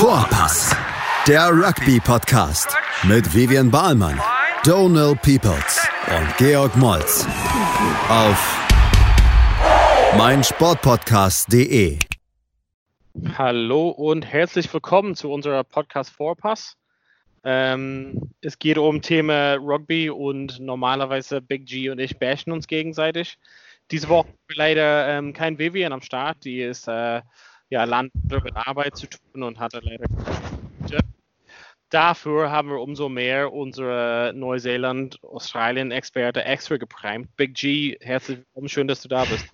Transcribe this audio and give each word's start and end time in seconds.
Vorpass, 0.00 0.74
der 1.28 1.50
Rugby-Podcast 1.50 2.74
mit 3.02 3.34
Vivian 3.34 3.70
Bahlmann, 3.70 4.18
Donal 4.64 5.14
Peoples 5.14 5.86
und 6.08 6.36
Georg 6.38 6.74
Moltz 6.78 7.26
auf 8.08 8.58
meinsportpodcast.de. 10.16 11.98
Hallo 13.36 13.90
und 13.90 14.24
herzlich 14.24 14.72
willkommen 14.72 15.16
zu 15.16 15.30
unserer 15.30 15.64
Podcast 15.64 16.08
Vorpass. 16.12 16.78
Ähm, 17.44 18.30
es 18.40 18.58
geht 18.58 18.78
um 18.78 19.02
Thema 19.02 19.56
Rugby 19.56 20.08
und 20.08 20.60
normalerweise 20.60 21.42
Big 21.42 21.66
G 21.66 21.90
und 21.90 21.98
ich 21.98 22.18
bashen 22.18 22.54
uns 22.54 22.66
gegenseitig. 22.66 23.36
Diese 23.90 24.08
Woche 24.08 24.28
leider 24.54 25.08
ähm, 25.08 25.34
kein 25.34 25.58
Vivian 25.58 25.92
am 25.92 26.00
Start, 26.00 26.42
die 26.44 26.62
ist 26.62 26.88
äh, 26.88 27.20
ja, 27.70 27.84
Land 27.84 28.12
mit 28.28 28.56
Arbeit 28.56 28.96
zu 28.96 29.06
tun 29.06 29.42
und 29.42 29.58
hatte 29.58 29.80
leider 29.82 30.06
Dafür 31.90 32.50
haben 32.52 32.68
wir 32.68 32.80
umso 32.80 33.08
mehr 33.08 33.52
unsere 33.52 34.32
Neuseeland-Australien-Experte 34.36 36.44
extra 36.44 36.76
geprimt. 36.76 37.34
Big 37.34 37.54
G, 37.54 37.96
herzlich 38.00 38.38
willkommen, 38.38 38.68
schön, 38.68 38.86
dass 38.86 39.02
du 39.02 39.08
da 39.08 39.24
bist. 39.24 39.48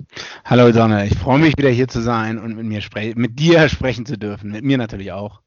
Hallo 0.45 0.71
Donner, 0.71 1.07
ich 1.07 1.17
freue 1.17 1.39
mich 1.39 1.57
wieder 1.57 1.71
hier 1.71 1.89
zu 1.89 2.03
sein 2.03 2.39
und 2.39 2.55
mit, 2.55 2.67
mir 2.67 2.83
mit 3.15 3.39
dir 3.39 3.71
sprechen 3.71 4.05
zu 4.05 4.19
dürfen. 4.19 4.51
Mit 4.51 4.65
mir 4.65 4.77
natürlich 4.77 5.13
auch. 5.13 5.41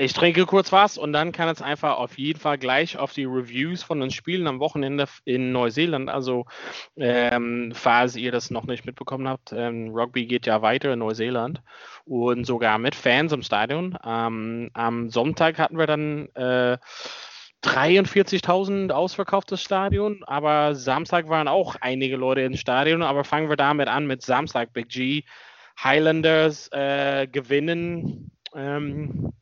Ich 0.00 0.12
trinke 0.12 0.46
kurz 0.46 0.70
was 0.70 0.96
und 0.96 1.12
dann 1.12 1.32
kann 1.32 1.48
es 1.48 1.60
einfach 1.60 1.98
auf 1.98 2.18
jeden 2.18 2.38
Fall 2.38 2.56
gleich 2.56 2.98
auf 2.98 3.12
die 3.12 3.24
Reviews 3.24 3.82
von 3.82 3.98
den 3.98 4.12
Spielen 4.12 4.46
am 4.46 4.60
Wochenende 4.60 5.06
in 5.24 5.50
Neuseeland. 5.50 6.08
Also, 6.08 6.46
ähm, 6.96 7.72
falls 7.74 8.14
ihr 8.14 8.30
das 8.30 8.52
noch 8.52 8.62
nicht 8.62 8.86
mitbekommen 8.86 9.26
habt, 9.26 9.52
ähm, 9.52 9.90
Rugby 9.92 10.26
geht 10.26 10.46
ja 10.46 10.62
weiter 10.62 10.92
in 10.92 11.00
Neuseeland 11.00 11.62
und 12.04 12.44
sogar 12.44 12.78
mit 12.78 12.94
Fans 12.94 13.32
im 13.32 13.42
Stadion. 13.42 13.98
Ähm, 14.04 14.70
am 14.72 15.10
Sonntag 15.10 15.58
hatten 15.58 15.78
wir 15.78 15.88
dann 15.88 16.28
äh, 16.36 16.78
43.000 17.64 18.92
ausverkauftes 18.92 19.60
Stadion, 19.60 20.22
aber 20.28 20.76
Samstag 20.76 21.28
waren 21.28 21.48
auch 21.48 21.74
einige 21.80 22.16
Leute 22.16 22.42
im 22.42 22.54
Stadion. 22.54 23.02
Aber 23.02 23.24
fangen 23.24 23.48
wir 23.48 23.56
damit 23.56 23.88
an 23.88 24.06
mit 24.06 24.22
Samstag. 24.22 24.72
Big 24.72 24.90
G 24.90 25.24
Highlanders 25.82 26.68
äh, 26.70 27.26
gewinnen. 27.26 28.30
Ähm, 28.54 29.32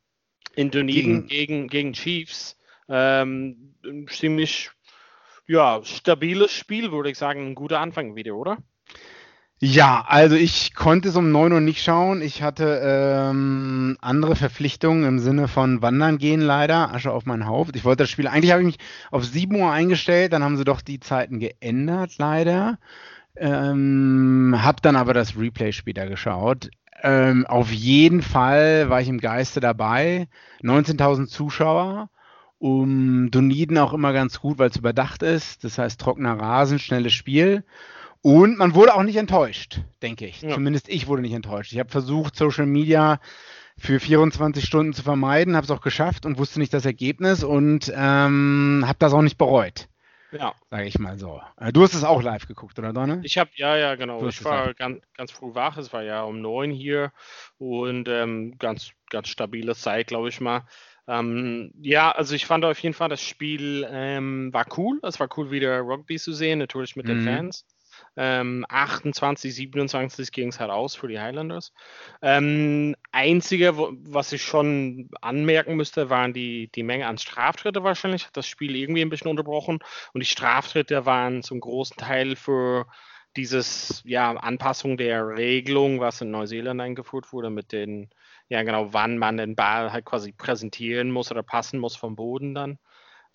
in 0.57 0.71
Dunedin 0.71 1.27
gegen, 1.29 1.69
gegen 1.69 1.93
Chiefs. 1.93 2.57
Ähm, 2.89 3.75
ein 3.85 4.09
ziemlich 4.09 4.71
ja, 5.47 5.81
stabiles 5.85 6.53
Spiel, 6.53 6.91
würde 6.91 7.11
ich 7.11 7.19
sagen. 7.19 7.47
Ein 7.47 7.55
guter 7.55 7.81
Anfang 7.81 8.17
wieder, 8.17 8.35
oder? 8.35 8.59
Ja, 9.59 10.05
also 10.07 10.37
ich 10.37 10.75
konnte 10.75 11.09
es 11.09 11.17
um 11.17 11.33
9 11.33 11.53
Uhr 11.53 11.61
nicht 11.61 11.83
schauen. 11.83 12.21
Ich 12.21 12.43
hatte 12.43 12.81
ähm, 12.85 13.97
andere 14.01 14.37
Verpflichtungen 14.37 15.05
im 15.05 15.19
Sinne 15.19 15.49
von 15.49 15.81
Wandern 15.81 16.19
gehen 16.19 16.43
leider. 16.43 16.93
Asche 16.93 17.11
auf 17.11 17.25
mein 17.25 17.47
Haupt. 17.47 17.75
Ich 17.75 17.85
wollte 17.85 18.03
das 18.03 18.11
Spiel, 18.11 18.29
eigentlich 18.29 18.53
habe 18.53 18.61
ich 18.63 18.67
mich 18.67 18.79
auf 19.11 19.25
7 19.25 19.55
Uhr 19.55 19.71
eingestellt, 19.71 20.35
dann 20.35 20.45
haben 20.45 20.59
sie 20.59 20.65
doch 20.65 20.83
die 20.83 21.01
Zeiten 21.01 21.39
geändert 21.39 22.19
leider. 22.19 22.79
Ähm, 23.35 24.57
hab 24.59 24.83
dann 24.83 24.97
aber 24.97 25.15
das 25.15 25.39
Replay 25.39 25.73
später 25.73 26.07
geschaut. 26.07 26.69
Ähm, 27.03 27.47
auf 27.47 27.71
jeden 27.73 28.23
Fall 28.23 28.89
war 28.89 29.01
ich 29.01 29.09
im 29.09 29.21
Geiste 29.21 29.61
dabei. 29.61 30.29
19.000 30.63 31.27
Zuschauer. 31.27 32.11
Um 32.59 33.31
Dunedin 33.31 33.77
auch 33.77 33.93
immer 33.93 34.15
ganz 34.15 34.41
gut, 34.41 34.59
weil 34.59 34.71
es 34.71 34.77
überdacht 34.77 35.23
ist. 35.23 35.63
Das 35.63 35.79
heißt, 35.79 36.01
trockener 36.01 36.39
Rasen, 36.41 36.79
schnelles 36.79 37.13
Spiel. 37.13 37.65
Und 38.23 38.59
man 38.59 38.75
wurde 38.75 38.95
auch 38.95 39.03
nicht 39.03 39.17
enttäuscht, 39.17 39.83
denke 40.03 40.27
ich. 40.27 40.41
Ja. 40.43 40.51
Zumindest 40.51 40.89
ich 40.89 41.07
wurde 41.07 41.23
nicht 41.23 41.35
enttäuscht. 41.35 41.73
Ich 41.73 41.79
habe 41.79 41.91
versucht, 41.91 42.35
Social 42.35 42.67
Media 42.67 43.21
für 43.79 44.01
24 44.01 44.65
Stunden 44.65 44.95
zu 44.95 45.03
vermeiden, 45.03 45.55
habe 45.55 45.65
es 45.65 45.71
auch 45.71 45.83
geschafft 45.83 46.25
und 46.25 46.39
wusste 46.39 46.59
nicht 46.59 46.73
das 46.73 46.87
Ergebnis 46.87 47.45
und 47.45 47.93
ähm, 47.95 48.85
habe 48.87 48.97
das 48.99 49.13
auch 49.13 49.23
nicht 49.23 49.39
bereut. 49.39 49.89
Ja. 50.33 50.55
Sage 50.71 50.87
ich 50.87 50.99
mal 50.99 51.19
so. 51.19 51.41
Äh, 51.57 51.73
du 51.73 51.83
hast 51.83 51.95
es 51.95 52.05
auch 52.05 52.23
live 52.23 52.47
geguckt, 52.47 52.79
oder 52.79 52.93
Donne? 52.93 53.21
Ich 53.23 53.39
habe, 53.39 53.51
ja, 53.55 53.77
ja, 53.77 53.95
genau. 53.95 54.27
Ich 54.27 54.45
war 54.45 54.75
ganz, 54.75 55.03
ganz 55.17 55.31
früh 55.31 55.55
wach. 55.55 55.77
Es 55.77 55.93
war 55.93 56.03
ja 56.03 56.23
um 56.23 56.41
neun 56.41 56.71
hier 56.71 57.13
und 57.59 58.09
ähm, 58.09 58.57
ganz, 58.59 58.91
ganz 59.11 59.29
stabile 59.29 59.75
Zeit, 59.75 60.09
glaube 60.09 60.29
ich 60.29 60.41
mal. 60.41 60.67
Ähm, 61.09 61.73
ja, 61.81 62.11
also 62.11 62.35
ich 62.35 62.47
fand 62.47 62.65
auf 62.65 62.79
jeden 62.81 62.95
Fall, 62.95 63.09
das 63.09 63.23
Spiel 63.23 63.87
ähm, 63.89 64.53
war 64.53 64.67
cool. 64.77 64.99
Es 65.03 65.21
war 65.21 65.29
cool, 65.37 65.51
wieder 65.51 65.81
Rugby 65.81 66.19
zu 66.19 66.33
sehen, 66.33 66.59
natürlich 66.59 66.97
mit 66.97 67.07
mhm. 67.07 67.11
den 67.11 67.25
Fans. 67.25 67.65
Ähm, 68.17 68.65
28, 68.69 69.55
27 69.55 70.33
ging 70.33 70.49
es 70.49 70.61
halt 70.61 70.71
aus 70.71 70.95
für 70.95 71.09
die 71.09 71.21
Highlanders. 71.21 71.73
Ähm, 72.23 72.97
einzige, 73.13 73.77
wo, 73.77 73.93
was 73.93 74.33
ich 74.33 74.43
schon 74.43 75.11
anmerken 75.21 75.77
müsste, 75.77 76.11
waren 76.11 76.33
die, 76.33 76.69
die 76.75 76.83
Menge 76.83 77.07
an 77.07 77.19
Straftritte 77.19 77.83
wahrscheinlich. 77.83 78.27
Hat 78.27 78.37
das 78.37 78.47
Spiel 78.47 78.75
irgendwie 78.77 79.03
ein 79.03 79.11
bisschen 79.11 79.31
unterbrochen. 79.31 79.81
Und 80.13 80.21
die 80.21 80.31
Straftritte 80.31 81.07
waren 81.07 81.43
zum 81.43 81.61
großen 81.61 81.97
Teil 81.97 82.37
für 82.37 82.87
dieses 83.37 84.03
ja, 84.05 84.33
Anpassung 84.33 84.97
der 84.97 85.29
Regelung, 85.29 86.01
was 86.01 86.21
in 86.21 86.31
Neuseeland 86.31 86.81
eingeführt 86.81 87.33
wurde, 87.33 87.51
mit 87.51 87.73
den, 87.73 88.09
ja 88.49 88.63
genau, 88.63 88.93
wann 88.93 89.19
man 89.19 89.37
den 89.37 89.57
Ball 89.57 89.93
halt 89.93 90.05
quasi 90.05 90.33
präsentieren 90.33 91.11
muss 91.11 91.31
oder 91.31 91.43
passen 91.43 91.79
muss 91.79 91.97
vom 91.97 92.17
Boden 92.17 92.55
dann. 92.55 92.79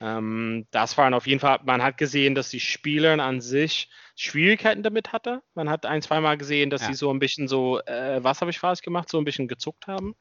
Ähm, 0.02 0.66
das 0.72 0.98
waren 0.98 1.14
auf 1.14 1.28
jeden 1.28 1.40
Fall, 1.40 1.60
man 1.64 1.84
hat 1.84 1.98
gesehen, 1.98 2.34
dass 2.34 2.50
die 2.50 2.60
Spieler 2.60 3.20
an 3.20 3.40
sich 3.40 3.90
Schwierigkeiten 4.16 4.82
damit 4.82 5.14
hatte. 5.14 5.44
Man 5.54 5.70
hat 5.70 5.86
ein, 5.86 6.02
zweimal 6.02 6.38
gesehen, 6.38 6.72
dass 6.72 6.82
ja. 6.82 6.88
sie 6.88 6.96
so 6.96 7.12
ein 7.14 7.20
bisschen 7.20 7.48
so, 7.48 7.80
äh, 7.82 8.24
was 8.24 8.42
habe 8.42 8.50
ich 8.50 8.60
falsch 8.60 8.82
gemacht, 8.82 9.10
so 9.10 9.20
ein 9.20 9.26
bisschen 9.26 9.48
gezuckt 9.48 9.86
haben. 9.86 10.16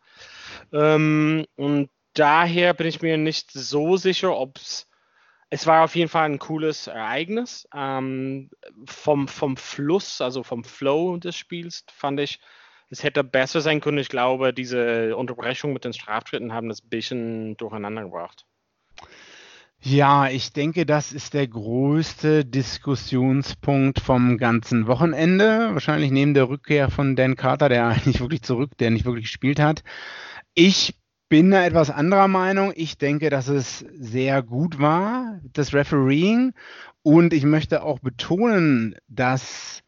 Ähm, 0.73 1.47
und 1.57 1.91
daher 2.13 2.75
bin 2.75 2.87
ich 2.87 3.01
mir 3.01 3.17
nicht 3.17 3.51
so 3.53 3.97
sicher, 3.97 4.37
ob 4.37 4.59
es 4.59 4.87
es 5.53 5.67
war 5.67 5.83
auf 5.83 5.97
jeden 5.97 6.09
Fall 6.09 6.27
ein 6.27 6.39
cooles 6.39 6.87
Ereignis. 6.87 7.69
Ähm, 7.75 8.51
vom, 8.87 9.27
vom 9.27 9.57
Fluss, 9.57 10.21
also 10.21 10.45
vom 10.45 10.63
Flow 10.63 11.17
des 11.17 11.37
Spiels, 11.37 11.85
fand 11.93 12.21
ich, 12.21 12.39
es 12.89 13.03
hätte 13.03 13.25
besser 13.25 13.61
sein 13.61 13.81
können. 13.81 13.99
Ich 13.99 14.09
glaube, 14.09 14.55
diese 14.55 15.17
Unterbrechung 15.17 15.73
mit 15.73 15.85
den 15.85 15.93
Straftritten 15.93 16.53
haben 16.53 16.69
das 16.69 16.85
ein 16.85 16.89
bisschen 16.89 17.57
durcheinander 17.57 18.05
gebracht. 18.05 18.47
Ja, 19.83 20.29
ich 20.29 20.53
denke, 20.53 20.85
das 20.85 21.11
ist 21.11 21.33
der 21.33 21.49
größte 21.49 22.45
Diskussionspunkt 22.45 23.99
vom 23.99 24.37
ganzen 24.37 24.87
Wochenende. 24.87 25.71
Wahrscheinlich 25.73 26.11
neben 26.11 26.35
der 26.35 26.51
Rückkehr 26.51 26.91
von 26.91 27.17
Dan 27.17 27.35
Carter, 27.35 27.71
der 27.71 27.87
eigentlich 27.89 28.21
wirklich 28.21 28.43
zurück, 28.43 28.77
der 28.79 28.91
nicht 28.91 29.07
wirklich 29.07 29.25
gespielt 29.25 29.59
hat. 29.59 29.83
Ich 30.53 30.99
bin 31.31 31.51
da 31.51 31.65
etwas 31.65 31.91
anderer 31.91 32.29
Meinung. 32.29 32.75
Ich 32.77 32.99
denke, 32.99 33.31
dass 33.31 33.49
es 33.49 33.79
sehr 33.95 34.43
gut 34.43 34.79
war, 34.79 35.41
das 35.55 35.73
Refereeing. 35.73 36.53
Und 37.03 37.33
ich 37.33 37.45
möchte 37.45 37.83
auch 37.83 38.01
betonen, 38.01 38.97
dass 39.09 39.83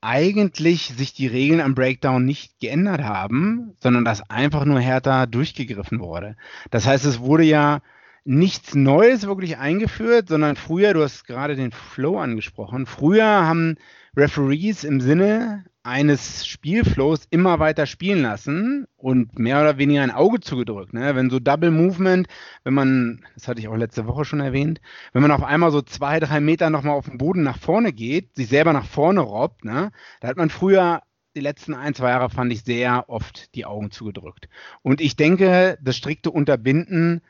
eigentlich 0.00 0.94
sich 0.96 1.14
die 1.14 1.26
Regeln 1.26 1.60
am 1.60 1.74
Breakdown 1.74 2.24
nicht 2.24 2.60
geändert 2.60 3.02
haben, 3.02 3.74
sondern 3.80 4.04
dass 4.04 4.28
einfach 4.30 4.64
nur 4.64 4.78
härter 4.78 5.26
durchgegriffen 5.26 5.98
wurde. 5.98 6.36
Das 6.70 6.86
heißt, 6.86 7.04
es 7.04 7.18
wurde 7.18 7.44
ja 7.44 7.80
nichts 8.24 8.74
Neues 8.74 9.26
wirklich 9.26 9.58
eingeführt, 9.58 10.28
sondern 10.28 10.56
früher, 10.56 10.94
du 10.94 11.02
hast 11.02 11.26
gerade 11.26 11.56
den 11.56 11.72
Flow 11.72 12.18
angesprochen, 12.18 12.86
früher 12.86 13.24
haben 13.24 13.76
Referees 14.16 14.84
im 14.84 15.00
Sinne 15.00 15.64
eines 15.84 16.46
Spielflows 16.46 17.26
immer 17.30 17.58
weiter 17.58 17.86
spielen 17.86 18.22
lassen 18.22 18.86
und 18.96 19.38
mehr 19.38 19.60
oder 19.60 19.78
weniger 19.78 20.02
ein 20.02 20.12
Auge 20.12 20.40
zugedrückt. 20.40 20.92
Ne? 20.92 21.16
Wenn 21.16 21.30
so 21.30 21.40
Double 21.40 21.72
Movement, 21.72 22.28
wenn 22.62 22.74
man, 22.74 23.24
das 23.34 23.48
hatte 23.48 23.60
ich 23.60 23.68
auch 23.68 23.76
letzte 23.76 24.06
Woche 24.06 24.24
schon 24.24 24.40
erwähnt, 24.40 24.80
wenn 25.12 25.22
man 25.22 25.32
auf 25.32 25.42
einmal 25.42 25.72
so 25.72 25.82
zwei, 25.82 26.20
drei 26.20 26.40
Meter 26.40 26.70
nochmal 26.70 26.94
auf 26.94 27.08
dem 27.08 27.18
Boden 27.18 27.42
nach 27.42 27.58
vorne 27.58 27.92
geht, 27.92 28.36
sich 28.36 28.48
selber 28.48 28.72
nach 28.72 28.86
vorne 28.86 29.20
robbt, 29.20 29.64
ne? 29.64 29.90
da 30.20 30.28
hat 30.28 30.36
man 30.36 30.50
früher 30.50 31.02
die 31.34 31.40
letzten 31.40 31.74
ein, 31.74 31.94
zwei 31.94 32.10
Jahre 32.10 32.30
fand 32.30 32.52
ich 32.52 32.62
sehr 32.62 33.08
oft 33.08 33.54
die 33.54 33.64
Augen 33.64 33.90
zugedrückt. 33.90 34.48
Und 34.82 35.00
ich 35.00 35.16
denke, 35.16 35.78
das 35.82 35.96
strikte 35.96 36.30
Unterbinden 36.30 37.22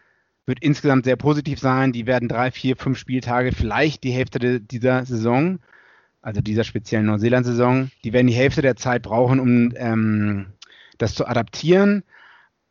wird 0.46 0.58
insgesamt 0.60 1.04
sehr 1.04 1.16
positiv 1.16 1.58
sein. 1.58 1.92
Die 1.92 2.06
werden 2.06 2.28
drei, 2.28 2.50
vier, 2.50 2.76
fünf 2.76 2.98
Spieltage, 2.98 3.52
vielleicht 3.52 4.04
die 4.04 4.10
Hälfte 4.10 4.38
de, 4.38 4.60
dieser 4.60 5.04
Saison, 5.04 5.60
also 6.20 6.40
dieser 6.40 6.64
speziellen 6.64 7.06
Neuseeland-Saison, 7.06 7.90
die 8.04 8.12
werden 8.12 8.26
die 8.26 8.34
Hälfte 8.34 8.62
der 8.62 8.76
Zeit 8.76 9.02
brauchen, 9.02 9.40
um 9.40 9.72
ähm, 9.76 10.46
das 10.98 11.14
zu 11.14 11.26
adaptieren. 11.26 12.04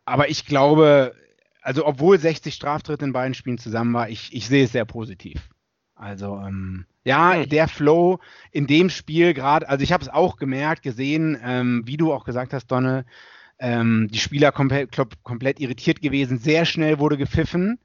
Aber 0.06 0.29
ich 0.29 0.45
glaube, 0.45 1.13
also 1.62 1.85
obwohl 1.85 2.18
60 2.18 2.53
Straftritte 2.53 3.06
in 3.06 3.13
beiden 3.13 3.33
Spielen 3.33 3.57
zusammen 3.57 3.94
war, 3.94 4.09
ich, 4.09 4.33
ich 4.33 4.47
sehe 4.47 4.65
es 4.65 4.71
sehr 4.71 4.85
positiv. 4.85 5.50
Also 5.95 6.38
ähm, 6.38 6.85
ja, 7.03 7.45
der 7.45 7.67
Flow 7.67 8.19
in 8.51 8.67
dem 8.67 8.89
Spiel 8.89 9.33
gerade, 9.33 9.69
also 9.69 9.83
ich 9.83 9.91
habe 9.91 10.03
es 10.03 10.09
auch 10.09 10.38
gemerkt, 10.38 10.81
gesehen, 10.81 11.38
ähm, 11.44 11.83
wie 11.85 11.97
du 11.97 12.12
auch 12.12 12.25
gesagt 12.25 12.53
hast, 12.53 12.67
Donne, 12.67 13.06
ähm, 13.61 14.09
die 14.11 14.17
Spieler 14.17 14.51
komplett, 14.51 14.89
komplett 15.23 15.59
irritiert 15.59 16.01
gewesen. 16.01 16.39
Sehr 16.39 16.65
schnell 16.65 16.99
wurde 16.99 17.15
gepfiffen. 17.15 17.79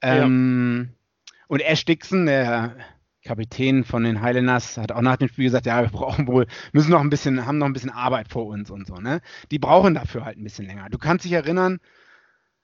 Ähm, 0.00 0.90
ja. 0.90 1.34
Und 1.48 1.60
Ash 1.60 1.84
Dixon, 1.84 2.26
der 2.26 2.76
Kapitän 3.24 3.84
von 3.84 4.04
den 4.04 4.22
Highlanders, 4.22 4.76
hat 4.76 4.92
auch 4.92 5.02
nach 5.02 5.16
dem 5.16 5.28
Spiel 5.28 5.46
gesagt, 5.46 5.66
ja, 5.66 5.82
wir 5.82 5.90
brauchen 5.90 6.28
wohl, 6.28 6.46
müssen 6.72 6.92
noch 6.92 7.00
ein 7.00 7.10
bisschen, 7.10 7.44
haben 7.46 7.58
noch 7.58 7.66
ein 7.66 7.72
bisschen 7.72 7.90
Arbeit 7.90 8.28
vor 8.28 8.46
uns 8.46 8.70
und 8.70 8.86
so, 8.86 8.94
ne? 8.94 9.20
Die 9.50 9.58
brauchen 9.58 9.94
dafür 9.94 10.24
halt 10.24 10.38
ein 10.38 10.44
bisschen 10.44 10.66
länger. 10.66 10.88
Du 10.88 10.98
kannst 10.98 11.24
dich 11.24 11.32
erinnern, 11.32 11.80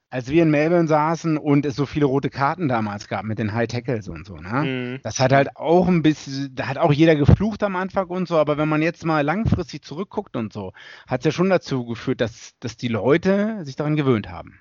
als 0.09 0.29
wir 0.29 0.43
in 0.43 0.51
Melbourne 0.51 0.87
saßen 0.87 1.37
und 1.37 1.65
es 1.65 1.75
so 1.75 1.85
viele 1.85 2.05
rote 2.05 2.29
Karten 2.29 2.67
damals 2.67 3.07
gab 3.07 3.25
mit 3.25 3.39
den 3.39 3.53
High 3.53 3.67
Tackles 3.67 4.07
und 4.07 4.25
so, 4.25 4.35
ne? 4.37 4.63
Mhm. 4.63 4.99
Das 5.03 5.19
hat 5.19 5.31
halt 5.31 5.55
auch 5.55 5.87
ein 5.87 6.01
bisschen, 6.01 6.53
da 6.55 6.67
hat 6.67 6.77
auch 6.77 6.93
jeder 6.93 7.15
geflucht 7.15 7.63
am 7.63 7.75
Anfang 7.75 8.07
und 8.07 8.27
so, 8.27 8.37
aber 8.37 8.57
wenn 8.57 8.69
man 8.69 8.81
jetzt 8.81 9.03
mal 9.03 9.21
langfristig 9.21 9.83
zurückguckt 9.83 10.35
und 10.35 10.53
so, 10.53 10.73
hat 11.07 11.21
es 11.21 11.25
ja 11.25 11.31
schon 11.31 11.49
dazu 11.49 11.85
geführt, 11.85 12.21
dass, 12.21 12.53
dass 12.59 12.77
die 12.77 12.87
Leute 12.87 13.65
sich 13.65 13.75
daran 13.75 13.95
gewöhnt 13.95 14.29
haben. 14.29 14.59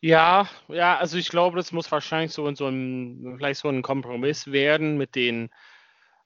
Ja, 0.00 0.48
ja, 0.68 0.98
also 0.98 1.16
ich 1.16 1.28
glaube, 1.28 1.56
das 1.56 1.70
muss 1.70 1.90
wahrscheinlich 1.92 2.32
so 2.32 2.46
in 2.48 2.56
so 2.56 2.66
ein, 2.66 3.36
vielleicht 3.36 3.60
so 3.60 3.68
ein 3.68 3.82
Kompromiss 3.82 4.50
werden 4.50 4.98
mit 4.98 5.14
den, 5.14 5.48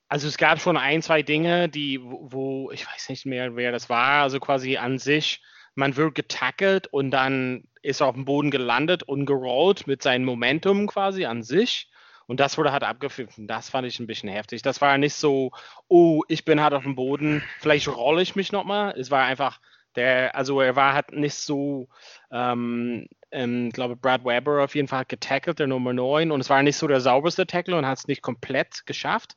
also 0.08 0.28
es 0.28 0.38
gab 0.38 0.60
schon 0.60 0.78
ein, 0.78 1.02
zwei 1.02 1.22
Dinge, 1.22 1.68
die, 1.68 2.00
wo, 2.02 2.70
ich 2.70 2.86
weiß 2.86 3.10
nicht 3.10 3.26
mehr, 3.26 3.54
wer 3.54 3.72
das 3.72 3.90
war, 3.90 4.22
also 4.22 4.40
quasi 4.40 4.78
an 4.78 4.98
sich, 4.98 5.42
man 5.74 5.94
wird 5.94 6.14
getackelt 6.14 6.86
und 6.86 7.10
dann 7.10 7.64
ist 7.86 8.02
auf 8.02 8.14
dem 8.14 8.24
Boden 8.24 8.50
gelandet 8.50 9.02
und 9.04 9.26
gerollt 9.26 9.86
mit 9.86 10.02
seinem 10.02 10.24
Momentum 10.24 10.86
quasi 10.86 11.24
an 11.24 11.42
sich. 11.42 11.90
Und 12.26 12.40
das 12.40 12.58
wurde 12.58 12.72
halt 12.72 12.82
abgepfiffen. 12.82 13.46
Das 13.46 13.70
fand 13.70 13.86
ich 13.86 14.00
ein 14.00 14.08
bisschen 14.08 14.28
heftig. 14.28 14.62
Das 14.62 14.80
war 14.80 14.98
nicht 14.98 15.14
so, 15.14 15.52
oh, 15.88 16.22
ich 16.28 16.44
bin 16.44 16.60
halt 16.60 16.74
auf 16.74 16.82
dem 16.82 16.96
Boden, 16.96 17.42
vielleicht 17.60 17.88
rolle 17.88 18.22
ich 18.22 18.34
mich 18.34 18.50
nochmal. 18.50 18.98
Es 18.98 19.12
war 19.12 19.24
einfach, 19.24 19.60
der, 19.94 20.34
also 20.34 20.60
er 20.60 20.74
war 20.74 20.94
halt 20.94 21.12
nicht 21.12 21.36
so, 21.36 21.88
ähm, 22.32 23.06
ähm, 23.30 23.70
glaube 23.70 23.96
Brad 23.96 24.24
Weber 24.24 24.64
auf 24.64 24.74
jeden 24.74 24.88
Fall 24.88 25.00
hat 25.00 25.08
getackelt, 25.08 25.58
der 25.60 25.68
Nummer 25.68 25.92
9, 25.92 26.32
und 26.32 26.40
es 26.40 26.50
war 26.50 26.62
nicht 26.62 26.76
so 26.76 26.88
der 26.88 27.00
sauberste 27.00 27.46
Tackle 27.46 27.76
und 27.76 27.86
hat 27.86 27.98
es 27.98 28.08
nicht 28.08 28.22
komplett 28.22 28.86
geschafft. 28.86 29.36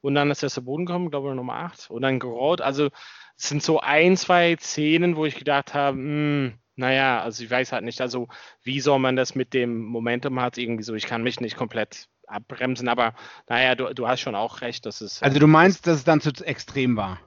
Und 0.00 0.14
dann 0.14 0.30
ist 0.30 0.42
er 0.42 0.50
zu 0.50 0.64
Boden 0.64 0.86
gekommen, 0.86 1.10
glaube 1.10 1.30
ich, 1.30 1.34
Nummer 1.34 1.54
8, 1.54 1.90
und 1.90 2.02
dann 2.02 2.18
gerollt. 2.18 2.60
Also 2.60 2.90
es 3.36 3.48
sind 3.48 3.62
so 3.62 3.80
ein, 3.80 4.16
zwei 4.16 4.56
Szenen, 4.56 5.16
wo 5.16 5.26
ich 5.26 5.36
gedacht 5.36 5.74
habe, 5.74 5.96
hm, 5.96 6.58
naja, 6.76 7.22
also 7.22 7.42
ich 7.42 7.50
weiß 7.50 7.72
halt 7.72 7.84
nicht, 7.84 8.00
also 8.00 8.28
wie 8.62 8.80
soll 8.80 8.98
man 8.98 9.16
das 9.16 9.34
mit 9.34 9.54
dem 9.54 9.84
Momentum 9.84 10.40
hat, 10.40 10.58
irgendwie 10.58 10.84
so, 10.84 10.94
ich 10.94 11.06
kann 11.06 11.22
mich 11.22 11.40
nicht 11.40 11.56
komplett 11.56 12.08
abbremsen, 12.26 12.88
aber 12.88 13.14
naja, 13.48 13.74
du, 13.74 13.92
du 13.94 14.06
hast 14.06 14.20
schon 14.20 14.34
auch 14.34 14.60
recht, 14.60 14.86
dass 14.86 15.00
es. 15.00 15.22
Also 15.22 15.38
du 15.38 15.46
meinst, 15.46 15.86
dass 15.86 15.98
es 15.98 16.04
dann 16.04 16.20
zu 16.20 16.30
extrem 16.44 16.96
war? 16.96 17.18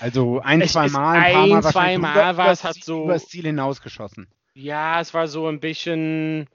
Also 0.00 0.40
ein, 0.40 0.66
zwei 0.68 0.88
Mal, 0.88 1.18
ein, 1.18 1.32
paar 1.32 1.46
Mal, 1.46 1.62
zwei 1.62 1.98
Mal 1.98 2.36
war 2.36 2.52
es 2.52 2.64
halt 2.64 2.82
so 2.82 3.04
über 3.04 3.14
das 3.14 3.26
Ziel 3.26 3.44
hinausgeschossen. 3.44 4.28
Ja, 4.54 5.00
es 5.00 5.12
war 5.12 5.28
so 5.28 5.48
ein 5.48 5.60
bisschen, 5.60 6.48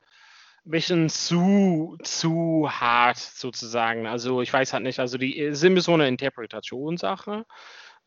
bisschen 0.64 1.10
zu, 1.10 1.98
zu 2.04 2.70
hart 2.72 3.18
sozusagen. 3.18 4.08
Also 4.08 4.42
ich 4.42 4.52
weiß 4.52 4.74
halt 4.74 4.84
nicht, 4.84 5.00
also 5.00 5.18
die 5.18 5.54
sind 5.54 5.80
so 5.82 5.94
eine 5.94 6.08
Interpretationssache 6.08 7.46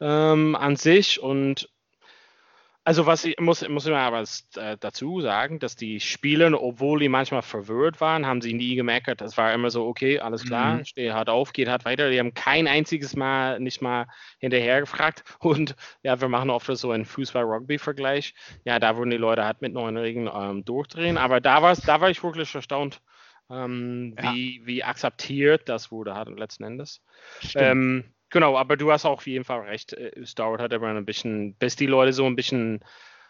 ähm, 0.00 0.56
an 0.56 0.76
sich 0.76 1.20
und 1.20 1.68
also 2.86 3.06
was 3.06 3.24
ich 3.24 3.40
muss, 3.40 3.66
muss 3.66 3.86
ich 3.86 3.94
aber 3.94 4.24
äh, 4.56 4.76
dazu 4.78 5.22
sagen, 5.22 5.58
dass 5.58 5.74
die 5.74 6.00
Spieler, 6.00 6.62
obwohl 6.62 7.00
die 7.00 7.08
manchmal 7.08 7.40
verwirrt 7.40 8.00
waren, 8.02 8.26
haben 8.26 8.42
sie 8.42 8.52
nie 8.52 8.74
gemerkt. 8.74 9.22
Es 9.22 9.38
war 9.38 9.54
immer 9.54 9.70
so, 9.70 9.86
okay, 9.86 10.18
alles 10.18 10.44
klar, 10.44 10.76
mhm. 10.76 10.84
stehe 10.84 11.14
hart 11.14 11.30
auf, 11.30 11.54
geht 11.54 11.68
hart 11.68 11.86
weiter. 11.86 12.10
Die 12.10 12.18
haben 12.18 12.34
kein 12.34 12.68
einziges 12.68 13.16
Mal 13.16 13.58
nicht 13.58 13.80
mal 13.80 14.06
hinterher 14.38 14.80
gefragt. 14.80 15.24
Und 15.38 15.76
ja, 16.02 16.20
wir 16.20 16.28
machen 16.28 16.50
oft 16.50 16.66
so 16.66 16.90
einen 16.90 17.06
Fußball-Rugby-Vergleich. 17.06 18.34
Ja, 18.64 18.78
da 18.78 18.98
würden 18.98 19.10
die 19.10 19.16
Leute 19.16 19.44
halt 19.44 19.62
mit 19.62 19.72
neuen 19.72 19.96
Regeln 19.96 20.30
ähm, 20.32 20.64
durchdrehen. 20.64 21.16
Aber 21.16 21.40
da, 21.40 21.74
da 21.74 22.00
war 22.02 22.10
ich 22.10 22.22
wirklich 22.22 22.54
erstaunt, 22.54 23.00
ähm, 23.50 24.14
wie, 24.18 24.60
ja. 24.60 24.66
wie 24.66 24.84
akzeptiert 24.84 25.68
das 25.68 25.90
wurde 25.90 26.14
hat 26.14 26.28
letzten 26.28 26.64
Endes. 26.64 27.02
Ähm, 27.54 28.13
Genau, 28.34 28.58
aber 28.58 28.76
du 28.76 28.90
hast 28.90 29.04
auch 29.04 29.12
auf 29.12 29.28
jeden 29.28 29.44
Fall 29.44 29.60
recht. 29.60 29.92
Äh, 29.92 30.10
es 30.20 30.34
dauert 30.34 30.60
halt 30.60 30.72
immer 30.72 30.88
ein 30.88 31.04
bisschen, 31.04 31.54
bis 31.54 31.76
die 31.76 31.86
Leute 31.86 32.12
so 32.12 32.26
ein 32.26 32.34
bisschen 32.34 32.80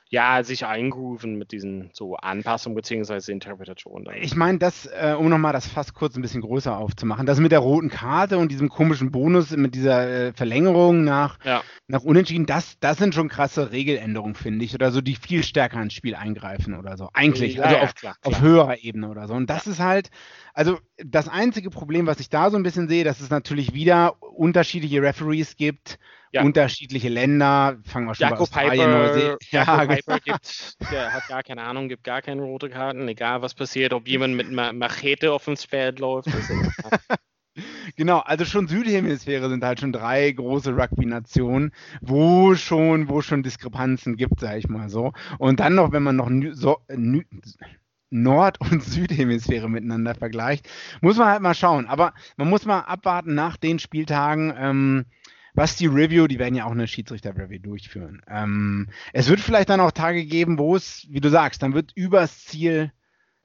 ja, 0.09 0.43
sich 0.45 0.65
eingrooven 0.65 1.37
mit 1.37 1.51
diesen 1.51 1.91
so 1.93 2.17
Anpassungen 2.17 2.77
bzw. 2.77 3.33
Interpretationen. 3.33 4.07
Ich 4.21 4.37
meine, 4.37 4.59
das, 4.59 4.87
äh, 4.87 5.15
um 5.19 5.29
nochmal 5.29 5.53
das 5.53 5.67
fast 5.67 5.95
kurz 5.95 6.15
ein 6.15 6.23
bisschen 6.23 6.43
größer 6.43 6.77
aufzumachen, 6.77 7.27
das 7.27 7.41
mit 7.41 7.53
der 7.53 7.59
roten 7.59 7.91
Karte 7.91 8.39
und 8.39 8.53
diesem 8.53 8.69
komischen 8.69 9.11
Bonus 9.11 9.51
mit 9.51 9.75
dieser 9.75 10.09
äh, 10.09 10.33
Verlängerung 10.33 11.05
nach, 11.05 11.39
ja. 11.45 11.63
nach 11.89 12.03
Unentschieden, 12.03 12.47
das, 12.47 12.79
das 12.81 12.99
sind 12.99 13.15
schon 13.15 13.29
krasse 13.29 13.73
Regeländerungen, 13.73 14.35
finde 14.35 14.65
ich, 14.65 14.75
oder 14.75 14.93
so, 14.93 15.01
die 15.01 15.17
viel 15.17 15.43
stärker 15.43 15.83
ins 15.83 15.95
Spiel 15.95 16.15
eingreifen 16.15 16.75
oder 16.75 16.97
so. 16.97 17.09
Eigentlich, 17.13 17.55
ja, 17.55 17.65
also 17.65 17.77
ja, 17.77 17.83
auf, 17.83 17.95
klar, 17.95 18.17
klar. 18.21 18.35
auf 18.35 18.41
höherer 18.41 18.79
Ebene 18.85 19.09
oder 19.09 19.27
so. 19.27 19.35
Und 19.35 19.49
das 19.49 19.67
ist 19.67 19.81
halt, 19.81 20.11
also 20.53 20.79
das 21.03 21.29
einzige 21.29 21.71
Problem, 21.71 22.07
was 22.07 22.21
ich 22.21 22.29
da 22.29 22.51
so 22.51 22.57
ein 22.57 22.63
bisschen 22.63 22.89
sehe, 22.89 23.05
dass 23.05 23.21
es 23.21 23.31
natürlich 23.31 23.75
wieder 23.75 24.15
unterschiedliche 24.35 25.03
Referees 25.03 25.57
gibt 25.57 25.99
ja. 26.35 26.43
unterschiedliche 26.43 27.09
Länder, 27.09 27.79
fangen 27.85 28.07
wir 28.07 28.15
schon 28.15 28.29
Jakob 28.29 28.51
bei 28.51 28.65
Australien, 28.65 29.37
Piper, 29.39 29.39
ja, 29.51 29.85
genau. 29.85 29.95
Piper 29.95 30.21
gibt, 30.21 30.77
der 30.91 31.13
hat 31.13 31.29
gar 31.29 31.43
keine 31.43 31.63
Ahnung, 31.63 31.89
gibt 31.89 32.05
gar 32.05 32.23
keine 32.23 32.43
rote 32.43 32.69
Karten, 32.69 33.07
egal 33.09 33.41
was 33.41 33.55
passiert, 33.55 33.93
ob 33.93 34.09
jemand 34.09 34.35
mit 34.35 34.49
einer 34.49 34.73
Machete 34.73 35.33
auf 35.33 35.45
dem 35.45 35.57
Pferd 35.57 36.01
läuft. 36.01 36.29
genau, 37.97 38.19
also 38.19 38.45
schon 38.45 38.67
Südhemisphäre 38.67 39.49
sind 39.49 39.65
halt 39.65 39.79
schon 39.79 39.93
drei 39.93 40.31
große 40.33 40.77
Rugby-Nationen, 40.77 41.73
wo 42.01 42.57
schon, 42.57 43.09
wo 43.09 43.23
schon 43.23 43.45
Diskrepanzen 43.45 44.17
gibt, 44.17 44.41
sag 44.41 44.59
ich 44.59 44.69
mal 44.69 44.89
so. 44.89 45.13
Und 45.39 45.61
dann 45.61 45.77
noch, 45.77 45.93
wenn 45.93 46.03
man 46.03 46.17
noch 46.17 46.31
so, 46.53 46.79
Nord- 48.15 48.61
und 48.61 48.83
Südhemisphäre 48.83 49.69
miteinander 49.69 50.15
vergleicht, 50.15 50.69
muss 51.01 51.17
man 51.17 51.29
halt 51.29 51.43
mal 51.43 51.55
schauen. 51.55 51.87
Aber 51.87 52.15
man 52.37 52.49
muss 52.49 52.65
mal 52.65 52.81
abwarten 52.81 53.35
nach 53.35 53.57
den 53.57 53.79
Spieltagen. 53.79 54.55
Ähm, 54.57 55.05
was 55.57 55.77
die 55.77 55.87
Review, 55.87 56.27
die 56.27 56.41
werden 56.41 56.57
ja 56.57 56.65
auch 56.65 56.73
eine 56.73 56.89
Schiedsrichter-Review 56.89 57.61
durchführen. 57.61 58.23
Ähm, 58.27 58.89
es 59.13 59.29
wird 59.29 59.39
vielleicht 59.39 59.69
dann 59.69 59.79
auch 59.79 59.93
Tage 59.93 60.25
geben, 60.25 60.59
wo 60.59 60.75
es, 60.75 61.07
wie 61.09 61.21
du 61.21 61.29
sagst, 61.29 61.63
dann 61.63 61.75
wird 61.75 61.93
übers 61.95 62.45
Ziel 62.45 62.93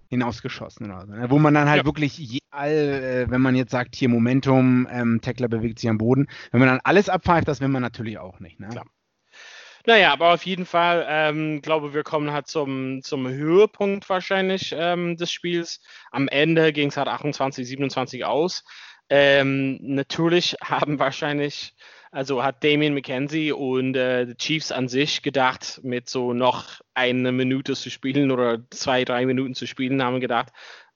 hinausgeschossen 0.08 0.88
oder 0.88 1.06
so, 1.06 1.14
ne? 1.14 1.30
wo 1.30 1.38
man 1.38 1.54
dann 1.54 1.70
halt 1.70 1.82
ja. 1.82 1.86
wirklich 1.86 2.18
je, 2.18 2.40
all, 2.50 2.72
äh, 2.72 3.30
wenn 3.30 3.42
man 3.42 3.56
jetzt 3.56 3.70
sagt, 3.70 3.96
hier 3.96 4.10
Momentum, 4.10 4.88
ähm, 4.90 5.22
Tackler 5.22 5.48
bewegt 5.48 5.78
sich 5.78 5.88
am 5.88 6.00
Boden, 6.00 6.28
wenn 6.52 6.60
man 6.60 6.70
dann 6.70 6.80
alles 6.84 7.10
abpfeift, 7.10 7.48
das 7.48 7.62
will 7.62 7.68
man 7.68 7.84
natürlich 7.84 8.18
auch 8.18 8.40
nicht. 8.40 8.60
Ne? 8.60 8.70
Klar. 8.70 8.88
Naja, 9.90 10.14
aber 10.14 10.36
auf 10.36 10.46
jeden 10.46 10.68
Fall, 10.68 11.04
ähm, 11.10 11.64
glaube 11.64 11.96
wir 11.96 12.04
kommen 12.04 12.32
halt 12.32 12.46
zum, 12.46 13.02
zum 13.02 13.28
Höhepunkt 13.28 14.08
wahrscheinlich 14.08 14.72
ähm, 14.78 15.18
des 15.18 15.32
Spiels. 15.32 15.82
Am 16.12 16.28
Ende 16.28 16.72
ging 16.74 16.90
es 16.90 16.98
halt 16.98 17.08
28, 17.08 17.68
27 17.68 18.24
aus. 18.24 18.64
Ähm, 19.10 19.80
natürlich 19.82 20.56
haben 20.64 21.00
wahrscheinlich 21.00 21.74
also 22.12 22.44
hat 22.44 22.64
Damien 22.64 22.94
McKenzie 22.94 23.52
und 23.52 23.96
äh, 23.96 24.28
die 24.28 24.36
Chiefs 24.36 24.72
an 24.72 24.88
sich 24.88 25.24
gedacht, 25.24 25.80
mit 25.84 26.08
so 26.08 26.34
noch 26.34 26.82
eine 26.94 27.32
Minute 27.32 27.76
zu 27.76 27.90
spielen 27.90 28.30
oder 28.30 28.60
zwei, 28.70 29.06
drei 29.06 29.26
Minuten 29.26 29.56
zu 29.56 29.66
spielen, 29.66 30.04
haben 30.04 30.20
gedacht, 30.20 30.50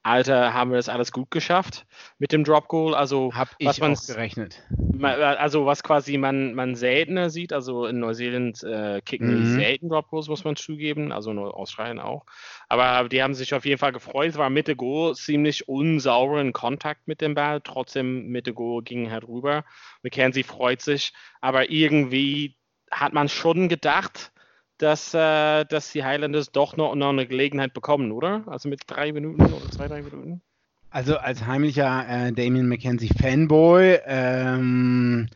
Alter, 0.04 0.52
haben 0.52 0.70
wir 0.70 0.76
das 0.76 0.90
alles 0.90 1.12
gut 1.12 1.30
geschafft 1.30 1.86
mit 2.18 2.30
dem 2.30 2.44
Drop 2.44 2.68
Goal. 2.68 2.94
Also 2.94 3.34
habe 3.34 3.50
ich 3.56 3.66
was 3.66 3.80
man 3.80 3.94
gerechnet. 3.94 4.62
Also 5.00 5.64
was 5.64 5.82
quasi 5.82 6.18
man, 6.18 6.52
man 6.52 6.74
seltener 6.74 7.30
sieht. 7.30 7.54
Also 7.54 7.86
in 7.86 8.00
Neuseeland 8.00 8.62
äh, 8.62 9.00
kicken 9.00 9.40
mhm. 9.40 9.54
selten 9.54 9.88
Drop 9.88 10.08
Goals, 10.10 10.28
muss 10.28 10.44
man 10.44 10.56
zugeben. 10.56 11.10
Also 11.10 11.32
nur 11.32 11.56
Australien 11.56 12.00
auch. 12.00 12.26
Aber 12.68 13.08
die 13.08 13.22
haben 13.22 13.32
sich 13.32 13.54
auf 13.54 13.64
jeden 13.64 13.78
Fall 13.78 13.92
gefreut. 13.92 14.28
Es 14.28 14.36
war 14.36 14.50
Mitte 14.50 14.76
Goal 14.76 15.14
ziemlich 15.14 15.68
unsauberen 15.68 16.52
Kontakt 16.52 17.08
mit 17.08 17.22
dem 17.22 17.34
Ball. 17.34 17.62
Trotzdem 17.62 18.26
Mitte 18.26 18.52
Goal 18.52 18.82
ging 18.82 19.10
halt 19.10 19.26
rüber. 19.26 19.64
McKenzie 20.02 20.42
freut 20.42 20.82
sich. 20.82 21.14
Aber 21.40 21.70
irgendwie 21.70 22.58
hat 22.90 23.14
man 23.14 23.30
schon 23.30 23.70
gedacht, 23.70 24.33
dass, 24.78 25.14
äh, 25.14 25.64
dass 25.64 25.92
die 25.92 26.04
Highlanders 26.04 26.50
doch 26.50 26.76
noch, 26.76 26.94
noch 26.94 27.10
eine 27.10 27.26
Gelegenheit 27.26 27.74
bekommen, 27.74 28.12
oder? 28.12 28.42
Also 28.46 28.68
mit 28.68 28.82
drei 28.86 29.12
Minuten 29.12 29.42
oder 29.42 29.70
zwei, 29.70 29.88
drei 29.88 30.02
Minuten? 30.02 30.42
Also 30.90 31.16
als 31.16 31.46
heimlicher 31.46 32.06
äh, 32.08 32.32
Damien 32.32 32.68
McKenzie 32.68 33.10
Fanboy, 33.20 33.98
ähm, 34.06 35.28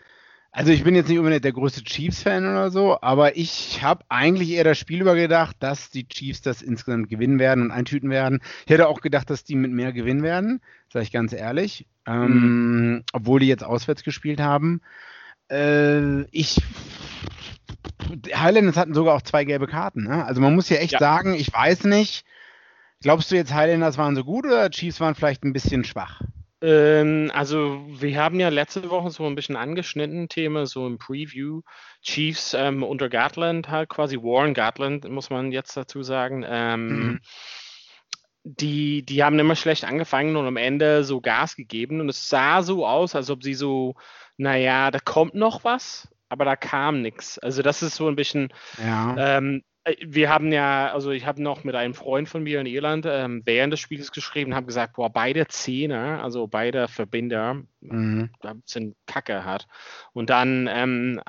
also 0.50 0.72
ich 0.72 0.82
bin 0.82 0.94
jetzt 0.94 1.08
nicht 1.08 1.18
unbedingt 1.18 1.44
der 1.44 1.52
größte 1.52 1.84
Chiefs-Fan 1.84 2.44
oder 2.44 2.70
so, 2.70 3.00
aber 3.00 3.36
ich 3.36 3.82
habe 3.82 4.04
eigentlich 4.08 4.50
eher 4.50 4.64
das 4.64 4.78
Spiel 4.78 5.00
übergedacht, 5.00 5.56
dass 5.60 5.90
die 5.90 6.08
Chiefs 6.08 6.42
das 6.42 6.62
insgesamt 6.62 7.08
gewinnen 7.08 7.38
werden 7.38 7.64
und 7.64 7.70
eintüten 7.70 8.10
werden. 8.10 8.40
Ich 8.64 8.72
hätte 8.72 8.88
auch 8.88 9.00
gedacht, 9.00 9.30
dass 9.30 9.44
die 9.44 9.56
mit 9.56 9.70
mehr 9.70 9.92
gewinnen 9.92 10.22
werden, 10.22 10.60
sage 10.92 11.04
ich 11.04 11.12
ganz 11.12 11.32
ehrlich, 11.32 11.86
ähm, 12.06 12.30
mhm. 12.30 13.04
obwohl 13.12 13.40
die 13.40 13.46
jetzt 13.46 13.64
auswärts 13.64 14.02
gespielt 14.02 14.40
haben. 14.40 14.80
Äh, 15.50 16.22
ich 16.30 16.60
Highlanders 18.34 18.76
hatten 18.76 18.94
sogar 18.94 19.16
auch 19.16 19.22
zwei 19.22 19.44
gelbe 19.44 19.66
Karten. 19.66 20.04
Ne? 20.04 20.24
Also 20.24 20.40
man 20.40 20.54
muss 20.54 20.68
ja 20.68 20.78
echt 20.78 20.92
ja. 20.92 20.98
sagen, 20.98 21.34
ich 21.34 21.52
weiß 21.52 21.84
nicht, 21.84 22.24
glaubst 23.02 23.30
du 23.30 23.36
jetzt 23.36 23.54
Highlanders 23.54 23.98
waren 23.98 24.16
so 24.16 24.24
gut 24.24 24.46
oder 24.46 24.70
Chiefs 24.70 25.00
waren 25.00 25.14
vielleicht 25.14 25.44
ein 25.44 25.52
bisschen 25.52 25.84
schwach? 25.84 26.20
Ähm, 26.60 27.30
also 27.32 27.84
wir 27.88 28.20
haben 28.20 28.40
ja 28.40 28.48
letzte 28.48 28.90
Woche 28.90 29.10
so 29.10 29.26
ein 29.26 29.36
bisschen 29.36 29.56
angeschnitten, 29.56 30.28
Thema 30.28 30.66
so 30.66 30.86
im 30.86 30.98
Preview. 30.98 31.62
Chiefs 32.02 32.54
ähm, 32.54 32.82
unter 32.82 33.08
Gatland 33.08 33.68
halt 33.68 33.88
quasi, 33.88 34.16
Warren 34.16 34.54
Gatland 34.54 35.08
muss 35.08 35.30
man 35.30 35.52
jetzt 35.52 35.76
dazu 35.76 36.02
sagen. 36.02 36.44
Ähm, 36.46 36.88
mhm. 36.88 37.20
Die, 38.44 39.04
die 39.04 39.22
haben 39.22 39.38
immer 39.38 39.56
schlecht 39.56 39.84
angefangen 39.84 40.36
und 40.36 40.46
am 40.46 40.56
Ende 40.56 41.04
so 41.04 41.20
Gas 41.20 41.54
gegeben 41.54 42.00
und 42.00 42.08
es 42.08 42.28
sah 42.28 42.62
so 42.62 42.86
aus, 42.86 43.14
als 43.14 43.30
ob 43.30 43.42
sie 43.42 43.54
so, 43.54 43.94
naja, 44.36 44.90
da 44.90 44.98
kommt 45.00 45.34
noch 45.34 45.64
was, 45.64 46.08
aber 46.28 46.44
da 46.44 46.56
kam 46.56 47.02
nichts. 47.02 47.38
Also 47.38 47.62
das 47.62 47.82
ist 47.82 47.96
so 47.96 48.08
ein 48.08 48.16
bisschen, 48.16 48.52
ja. 48.78 49.38
ähm, 49.38 49.62
Äh, 49.88 49.96
wir 50.00 50.28
haben 50.30 50.52
ja, 50.52 50.92
also 50.92 51.10
ich 51.10 51.26
habe 51.26 51.42
noch 51.42 51.64
mit 51.64 51.74
einem 51.74 51.94
Freund 51.94 52.28
von 52.28 52.42
mir 52.42 52.60
in 52.60 52.66
Irland 52.66 53.06
ähm, 53.08 53.42
während 53.44 53.72
des 53.72 53.80
Spiels 53.80 54.12
geschrieben, 54.12 54.54
habe 54.54 54.66
gesagt, 54.66 54.94
boah, 54.94 55.10
beide 55.10 55.46
Zähne, 55.48 56.22
also 56.22 56.46
beide 56.46 56.88
Verbinder, 56.88 57.62
mhm. 57.80 58.30
sind 58.64 58.96
Kacke 59.06 59.44
hat. 59.44 59.66
Und 60.12 60.30
dann 60.30 60.68
ähm, 60.70 61.20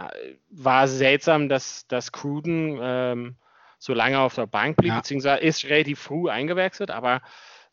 war 0.50 0.86
es 0.86 0.98
seltsam, 0.98 1.50
dass, 1.50 1.88
dass 1.88 2.12
Cruden 2.12 2.77
ähm, 2.82 3.36
so 3.77 3.94
lange 3.94 4.20
auf 4.20 4.36
der 4.36 4.48
Bank 4.48 4.77
blieb, 4.77 4.89
ja. 4.89 4.98
beziehungsweise 4.98 5.41
ist 5.41 5.65
relativ 5.65 6.00
früh 6.00 6.29
eingewechselt, 6.29 6.91
aber 6.91 7.22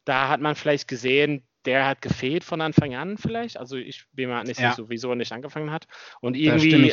da 0.05 0.29
hat 0.29 0.41
man 0.41 0.55
vielleicht 0.55 0.87
gesehen, 0.87 1.43
der 1.67 1.87
hat 1.87 2.01
gefehlt 2.01 2.45
von 2.45 2.61
Anfang 2.61 2.95
an 2.95 3.19
vielleicht. 3.19 3.59
Also 3.59 3.77
ich 3.77 4.07
bin 4.13 4.29
mir 4.29 4.45
nicht 4.45 4.61
ja. 4.61 4.71
sicher, 4.71 4.89
wieso 4.89 5.11
er 5.11 5.17
nicht 5.17 5.33
angefangen 5.33 5.71
hat. 5.71 5.87
Und 6.21 6.37
irgendwie 6.37 6.91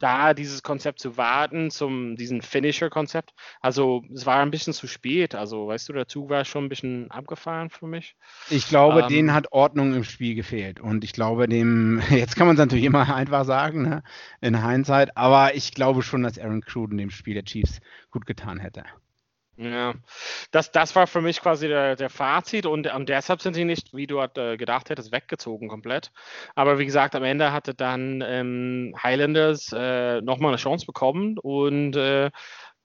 da 0.00 0.34
dieses 0.34 0.62
Konzept 0.62 0.98
zu 0.98 1.16
warten, 1.16 1.70
zum 1.70 2.16
diesen 2.16 2.42
Finisher-Konzept. 2.42 3.32
Also 3.60 4.02
es 4.12 4.26
war 4.26 4.40
ein 4.40 4.50
bisschen 4.50 4.72
zu 4.72 4.86
spät. 4.86 5.34
Also 5.34 5.68
weißt 5.68 5.88
du, 5.88 5.92
der 5.92 6.08
Zug 6.08 6.30
war 6.30 6.44
schon 6.44 6.64
ein 6.64 6.68
bisschen 6.68 7.10
abgefahren 7.10 7.70
für 7.70 7.86
mich. 7.86 8.16
Ich 8.48 8.66
glaube, 8.68 9.02
ähm, 9.02 9.08
denen 9.08 9.34
hat 9.34 9.52
Ordnung 9.52 9.94
im 9.94 10.04
Spiel 10.04 10.34
gefehlt. 10.34 10.80
Und 10.80 11.04
ich 11.04 11.12
glaube, 11.12 11.48
dem, 11.48 12.02
jetzt 12.10 12.34
kann 12.34 12.46
man 12.46 12.56
es 12.56 12.60
natürlich 12.60 12.84
immer 12.84 13.14
einfach 13.14 13.44
sagen, 13.44 13.82
ne, 13.82 14.02
in 14.40 14.66
Hindsight, 14.66 15.16
aber 15.16 15.54
ich 15.54 15.72
glaube 15.72 16.02
schon, 16.02 16.22
dass 16.22 16.38
Aaron 16.38 16.62
Cruden 16.62 16.98
dem 16.98 17.10
Spiel 17.10 17.34
der 17.34 17.44
Chiefs 17.44 17.80
gut 18.10 18.26
getan 18.26 18.58
hätte. 18.58 18.84
Ja, 19.62 19.92
das, 20.52 20.72
das 20.72 20.96
war 20.96 21.06
für 21.06 21.20
mich 21.20 21.42
quasi 21.42 21.68
der, 21.68 21.94
der 21.94 22.08
Fazit 22.08 22.64
und, 22.64 22.86
und 22.86 23.08
deshalb 23.10 23.42
sind 23.42 23.52
sie 23.52 23.66
nicht, 23.66 23.92
wie 23.92 24.06
du 24.06 24.18
äh, 24.18 24.56
gedacht 24.56 24.88
hättest, 24.88 25.12
weggezogen 25.12 25.68
komplett. 25.68 26.12
Aber 26.54 26.78
wie 26.78 26.86
gesagt, 26.86 27.14
am 27.14 27.24
Ende 27.24 27.52
hatte 27.52 27.74
dann 27.74 28.24
ähm, 28.26 28.94
Highlanders 29.02 29.70
äh, 29.76 30.22
nochmal 30.22 30.52
eine 30.52 30.56
Chance 30.56 30.86
bekommen 30.86 31.36
und 31.36 31.94
äh, 31.94 32.30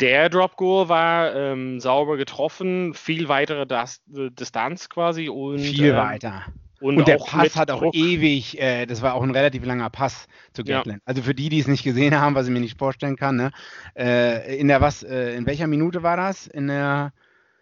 der 0.01 0.27
Drop 0.27 0.57
Goal 0.57 0.89
war 0.89 1.33
ähm, 1.33 1.79
sauber 1.79 2.17
getroffen, 2.17 2.93
viel 2.93 3.29
weitere 3.29 3.65
das, 3.65 4.01
Distanz 4.05 4.89
quasi 4.89 5.29
und 5.29 5.59
viel 5.59 5.91
ähm, 5.91 5.95
weiter. 5.95 6.43
Und, 6.85 6.97
und 6.97 7.07
der 7.07 7.17
Pass 7.17 7.55
hat 7.55 7.71
auch 7.71 7.81
Druck. 7.81 7.95
ewig, 7.95 8.61
äh, 8.61 8.85
das 8.85 9.01
war 9.01 9.15
auch 9.15 9.23
ein 9.23 9.31
relativ 9.31 9.65
langer 9.65 9.89
Pass 9.89 10.27
zu 10.53 10.63
Gatland. 10.63 10.99
Ja. 10.99 11.03
Also 11.05 11.23
für 11.23 11.33
die, 11.33 11.49
die 11.49 11.59
es 11.59 11.67
nicht 11.67 11.83
gesehen 11.83 12.13
haben, 12.13 12.35
was 12.35 12.45
ich 12.45 12.53
mir 12.53 12.59
nicht 12.59 12.77
vorstellen 12.77 13.15
kann, 13.15 13.37
ne? 13.37 13.49
Äh, 13.97 14.59
in 14.59 14.67
der 14.67 14.81
was, 14.81 15.01
äh, 15.01 15.33
in 15.35 15.47
welcher 15.47 15.65
Minute 15.65 16.03
war 16.03 16.15
das? 16.15 16.45
In 16.45 16.67
der 16.67 17.11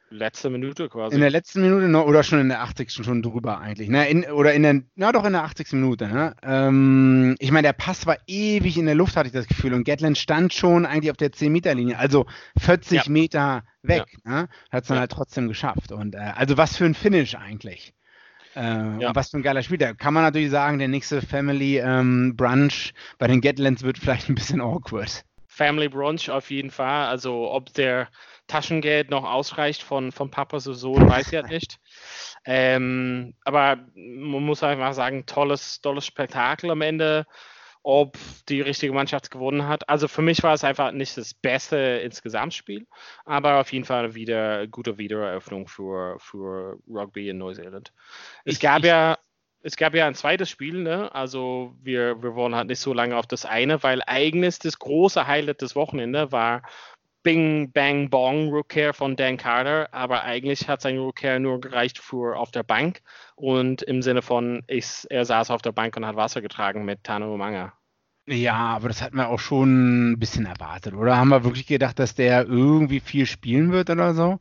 letzte 0.10 0.50
Minute 0.50 0.90
quasi. 0.90 1.16
In 1.16 1.22
der 1.22 1.30
letzten 1.30 1.62
Minute 1.62 1.88
noch, 1.88 2.06
oder 2.06 2.22
schon 2.24 2.42
in 2.42 2.50
der 2.50 2.64
80. 2.64 2.92
schon 2.92 3.22
drüber 3.22 3.60
eigentlich. 3.60 3.88
Ne? 3.88 4.10
In, 4.10 4.26
oder 4.26 4.54
in 4.54 4.64
der, 4.64 4.82
na 4.96 5.14
doch 5.14 5.24
in 5.24 5.32
der 5.32 5.46
80. 5.46 5.72
Minute. 5.72 6.10
Ne? 6.10 6.36
Ähm, 6.44 7.38
ich 7.40 7.52
meine, 7.52 7.68
der 7.68 7.74
Pass 7.74 8.06
war 8.06 8.18
ewig 8.28 8.78
in 8.78 8.88
der 8.88 8.96
Luft, 8.96 9.16
hatte 9.16 9.28
ich 9.28 9.34
das 9.34 9.48
Gefühl. 9.48 9.74
Und 9.74 9.86
Gatland 9.86 10.18
stand 10.18 10.54
schon 10.54 10.86
eigentlich 10.86 11.12
auf 11.12 11.18
der 11.18 11.32
10-Meter-Linie, 11.32 11.98
also 11.98 12.26
40 12.60 13.06
ja. 13.06 13.12
Meter 13.12 13.64
weg. 13.84 14.04
Ja. 14.26 14.32
Ne? 14.32 14.50
Hat 14.70 14.84
es 14.84 14.90
dann 14.90 14.96
ja. 14.96 15.02
halt 15.02 15.12
trotzdem 15.12 15.48
geschafft. 15.48 15.94
Und 15.94 16.16
äh, 16.16 16.34
also 16.36 16.58
was 16.58 16.76
für 16.76 16.86
ein 16.86 16.94
Finish 16.94 17.36
eigentlich. 17.36 17.94
Äh, 18.56 19.02
ja. 19.02 19.16
was 19.16 19.32
für 19.32 19.38
ein 19.38 19.44
geiler 19.44 19.64
Spiel. 19.64 19.78
Da 19.78 19.94
kann 19.94 20.14
man 20.14 20.24
natürlich 20.24 20.52
sagen, 20.52 20.80
der 20.80 20.88
nächste 20.88 21.22
Family 21.22 21.80
ähm, 21.80 22.36
Brunch 22.36 22.94
bei 23.18 23.28
den 23.28 23.42
Gatlands 23.42 23.84
wird 23.84 23.98
vielleicht 23.98 24.30
ein 24.30 24.36
bisschen 24.36 24.62
awkward. 24.62 25.24
Family 25.48 25.88
Brunch 25.88 26.30
auf 26.30 26.50
jeden 26.50 26.72
Fall. 26.72 27.08
Also 27.08 27.52
ob 27.52 27.74
der 27.74 28.10
Taschengeld 28.48 29.10
noch 29.10 29.24
ausreicht 29.24 29.84
von, 29.84 30.12
von 30.12 30.30
Papa 30.30 30.60
zu 30.60 30.74
Sohn, 30.74 31.08
weiß 31.10 31.28
ich 31.28 31.34
ja 31.34 31.44
nicht. 31.44 31.78
Ähm, 32.46 33.36
aber 33.46 33.78
man 33.96 34.44
muss 34.44 34.64
einfach 34.64 34.92
sagen, 34.92 35.26
tolles, 35.26 35.80
tolles 35.80 36.06
Spektakel 36.06 36.72
am 36.72 36.82
Ende 36.82 37.26
ob 37.84 38.18
die 38.48 38.62
richtige 38.62 38.94
Mannschaft 38.94 39.30
gewonnen 39.30 39.68
hat. 39.68 39.88
Also 39.90 40.08
für 40.08 40.22
mich 40.22 40.42
war 40.42 40.54
es 40.54 40.64
einfach 40.64 40.92
nicht 40.92 41.18
das 41.18 41.34
beste 41.34 41.78
Insgesamtspiel, 41.78 42.88
aber 43.26 43.60
auf 43.60 43.72
jeden 43.72 43.86
Fall 43.86 44.16
wieder 44.16 44.60
eine 44.60 44.70
gute 44.70 44.98
Wiedereröffnung 44.98 45.68
für, 45.68 46.18
für 46.20 46.80
Rugby 46.88 47.30
in 47.30 47.38
Neuseeland. 47.38 47.94
Es 48.46 48.56
ich, 48.56 48.60
gab 48.62 48.80
ich, 48.80 48.86
ja 48.86 49.18
es 49.64 49.78
gab 49.78 49.96
ja 49.96 50.06
ein 50.08 50.16
zweites 50.16 50.50
Spiel, 50.50 50.84
ne? 50.84 51.14
also 51.16 51.74
wir, 51.82 52.22
wir 52.22 52.36
wollen 52.36 52.54
halt 52.54 52.68
nicht 52.68 52.82
so 52.82 52.94
lange 52.94 53.16
auf 53.16 53.28
das 53.28 53.46
eine, 53.46 53.82
weil 53.82 54.02
eigentlich 54.06 54.60
das 54.60 54.78
große 54.78 55.26
Highlight 55.26 55.62
des 55.62 55.76
Wochenende 55.76 56.34
war 56.34 56.64
Bing 57.24 57.72
Bang 57.72 58.10
Bong 58.10 58.50
Rückkehr 58.50 58.94
von 58.94 59.16
Dan 59.16 59.38
Carter, 59.38 59.88
aber 59.94 60.24
eigentlich 60.24 60.68
hat 60.68 60.82
sein 60.82 61.00
Rückkehr 61.00 61.40
nur 61.40 61.62
gereicht 61.62 61.98
für 61.98 62.38
auf 62.38 62.52
der 62.52 62.64
Bank 62.64 63.02
und 63.36 63.82
im 63.82 64.02
Sinne 64.02 64.22
von, 64.22 64.64
ich, 64.68 65.08
er 65.10 65.26
saß 65.26 65.50
auf 65.50 65.62
der 65.62 65.72
Bank 65.72 65.96
und 65.98 66.06
hat 66.06 66.18
Wasser 66.18 66.42
getragen 66.42 66.86
mit 66.86 67.04
Tano 67.04 67.36
Manga. 67.38 67.74
Ja, 68.26 68.56
aber 68.56 68.88
das 68.88 69.02
hatten 69.02 69.18
wir 69.18 69.28
auch 69.28 69.40
schon 69.40 70.12
ein 70.12 70.20
bisschen 70.20 70.46
erwartet, 70.46 70.94
oder? 70.94 71.18
Haben 71.18 71.28
wir 71.30 71.44
wirklich 71.44 71.68
gedacht, 71.68 72.00
dass 72.00 72.16
der 72.16 72.46
irgendwie 72.46 73.02
viel 73.02 73.26
spielen 73.26 73.74
wird 73.74 73.90
oder 73.90 74.14
so? 74.14 74.40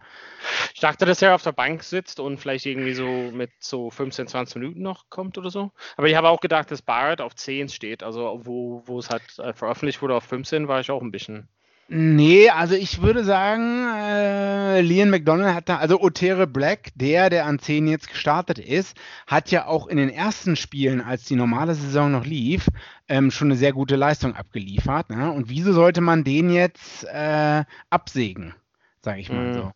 Ich 0.73 0.81
dachte, 0.81 1.05
dass 1.05 1.21
er 1.21 1.35
auf 1.35 1.43
der 1.43 1.51
Bank 1.51 1.83
sitzt 1.83 2.21
und 2.21 2.39
vielleicht 2.39 2.65
irgendwie 2.67 2.95
so 2.95 3.33
mit 3.33 3.51
so 3.59 3.91
15, 3.91 4.29
20 4.29 4.57
Minuten 4.57 4.83
noch 4.83 5.11
kommt 5.11 5.37
oder 5.37 5.51
so. 5.51 5.73
Aber 5.97 6.07
ich 6.07 6.15
habe 6.15 6.29
auch 6.29 6.41
gedacht, 6.41 6.71
dass 6.71 6.81
Barrett 6.81 7.21
auf 7.21 7.35
10 7.35 7.71
steht. 7.71 8.05
Also 8.05 8.41
wo, 8.45 8.83
wo 8.87 9.01
es 9.01 9.11
halt 9.11 9.23
äh, 9.41 9.53
veröffentlicht 9.53 10.01
wurde 10.01 10.15
auf 10.15 10.25
15, 10.25 10.69
war 10.69 10.79
ich 10.79 10.91
auch 10.93 11.03
ein 11.03 11.11
bisschen 11.11 11.49
Nee, 11.89 12.49
also 12.49 12.75
ich 12.75 13.03
würde 13.03 13.23
sagen, 13.23 13.85
äh, 13.95 14.81
Liam 14.81 15.11
McDonald 15.11 15.55
hat 15.55 15.69
da, 15.69 15.77
also 15.77 16.01
Otere 16.01 16.47
Black, 16.47 16.89
der, 16.95 17.29
der 17.29 17.45
an 17.45 17.59
10 17.59 17.87
jetzt 17.87 18.09
gestartet 18.09 18.59
ist, 18.59 18.97
hat 19.27 19.51
ja 19.51 19.67
auch 19.67 19.89
in 19.89 19.99
den 19.99 20.09
ersten 20.09 20.57
Spielen, 20.57 21.03
als 21.03 21.25
die 21.25 21.37
normale 21.37 21.75
Saison 21.75 22.11
noch 22.11 22.25
lief, 22.25 22.69
ähm, 23.09 23.31
schon 23.31 23.49
eine 23.49 23.57
sehr 23.57 23.73
gute 23.73 23.97
Leistung 23.97 24.35
abgeliefert. 24.35 25.11
Ne? 25.11 25.31
Und 25.33 25.51
wieso 25.51 25.73
sollte 25.75 26.01
man 26.01 26.25
den 26.25 26.51
jetzt 26.51 27.05
äh, 27.05 27.65
absägen, 27.91 28.55
sage 29.03 29.21
ich 29.21 29.31
mal 29.31 29.49
mhm. 29.49 29.55
so? 29.55 29.73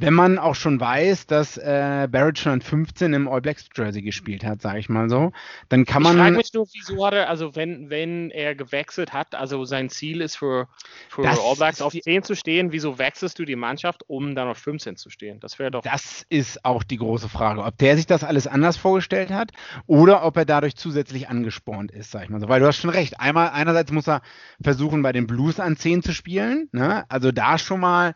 Wenn 0.00 0.14
man 0.14 0.38
auch 0.38 0.54
schon 0.54 0.80
weiß, 0.80 1.26
dass 1.26 1.56
äh, 1.58 2.08
Barrett 2.10 2.38
schon 2.38 2.52
an 2.52 2.62
15 2.62 3.12
im 3.12 3.28
All 3.28 3.40
Blacks 3.40 3.68
Jersey 3.74 4.02
gespielt 4.02 4.44
hat, 4.44 4.62
sage 4.62 4.78
ich 4.78 4.88
mal 4.88 5.08
so, 5.08 5.32
dann 5.68 5.84
kann 5.84 6.02
man. 6.02 6.16
Ich 6.16 6.22
frage 6.22 6.36
mich 6.36 6.52
nur, 6.54 6.66
wieso 6.72 7.06
hat 7.06 7.14
er, 7.14 7.28
also 7.28 7.54
wenn, 7.54 7.90
wenn 7.90 8.30
er 8.30 8.54
gewechselt 8.54 9.12
hat, 9.12 9.34
also 9.34 9.64
sein 9.64 9.90
Ziel 9.90 10.20
ist 10.20 10.36
für, 10.36 10.68
für 11.08 11.28
All 11.28 11.56
Blacks 11.56 11.82
auf 11.82 11.92
10 11.92 12.22
zu 12.22 12.34
stehen, 12.34 12.72
wieso 12.72 12.98
wechselst 12.98 13.38
du 13.38 13.44
die 13.44 13.56
Mannschaft, 13.56 14.02
um 14.08 14.34
dann 14.34 14.48
auf 14.48 14.58
15 14.58 14.96
zu 14.96 15.10
stehen? 15.10 15.38
Das 15.40 15.58
wäre 15.58 15.70
doch. 15.70 15.82
Das 15.82 16.24
ist 16.28 16.64
auch 16.64 16.82
die 16.82 16.96
große 16.96 17.28
Frage, 17.28 17.62
ob 17.62 17.76
der 17.78 17.96
sich 17.96 18.06
das 18.06 18.24
alles 18.24 18.46
anders 18.46 18.76
vorgestellt 18.76 19.30
hat 19.30 19.52
oder 19.86 20.24
ob 20.24 20.36
er 20.36 20.44
dadurch 20.44 20.76
zusätzlich 20.76 21.28
angespornt 21.28 21.92
ist, 21.92 22.10
sag 22.10 22.24
ich 22.24 22.30
mal 22.30 22.40
so. 22.40 22.48
Weil 22.48 22.60
du 22.60 22.66
hast 22.66 22.78
schon 22.78 22.90
recht. 22.90 23.20
Einmal, 23.20 23.50
einerseits 23.50 23.92
muss 23.92 24.08
er 24.08 24.22
versuchen, 24.62 25.02
bei 25.02 25.12
den 25.12 25.26
Blues 25.26 25.60
an 25.60 25.76
10 25.76 26.02
zu 26.02 26.12
spielen, 26.12 26.68
ne? 26.72 27.04
also 27.08 27.32
da 27.32 27.58
schon 27.58 27.80
mal 27.80 28.14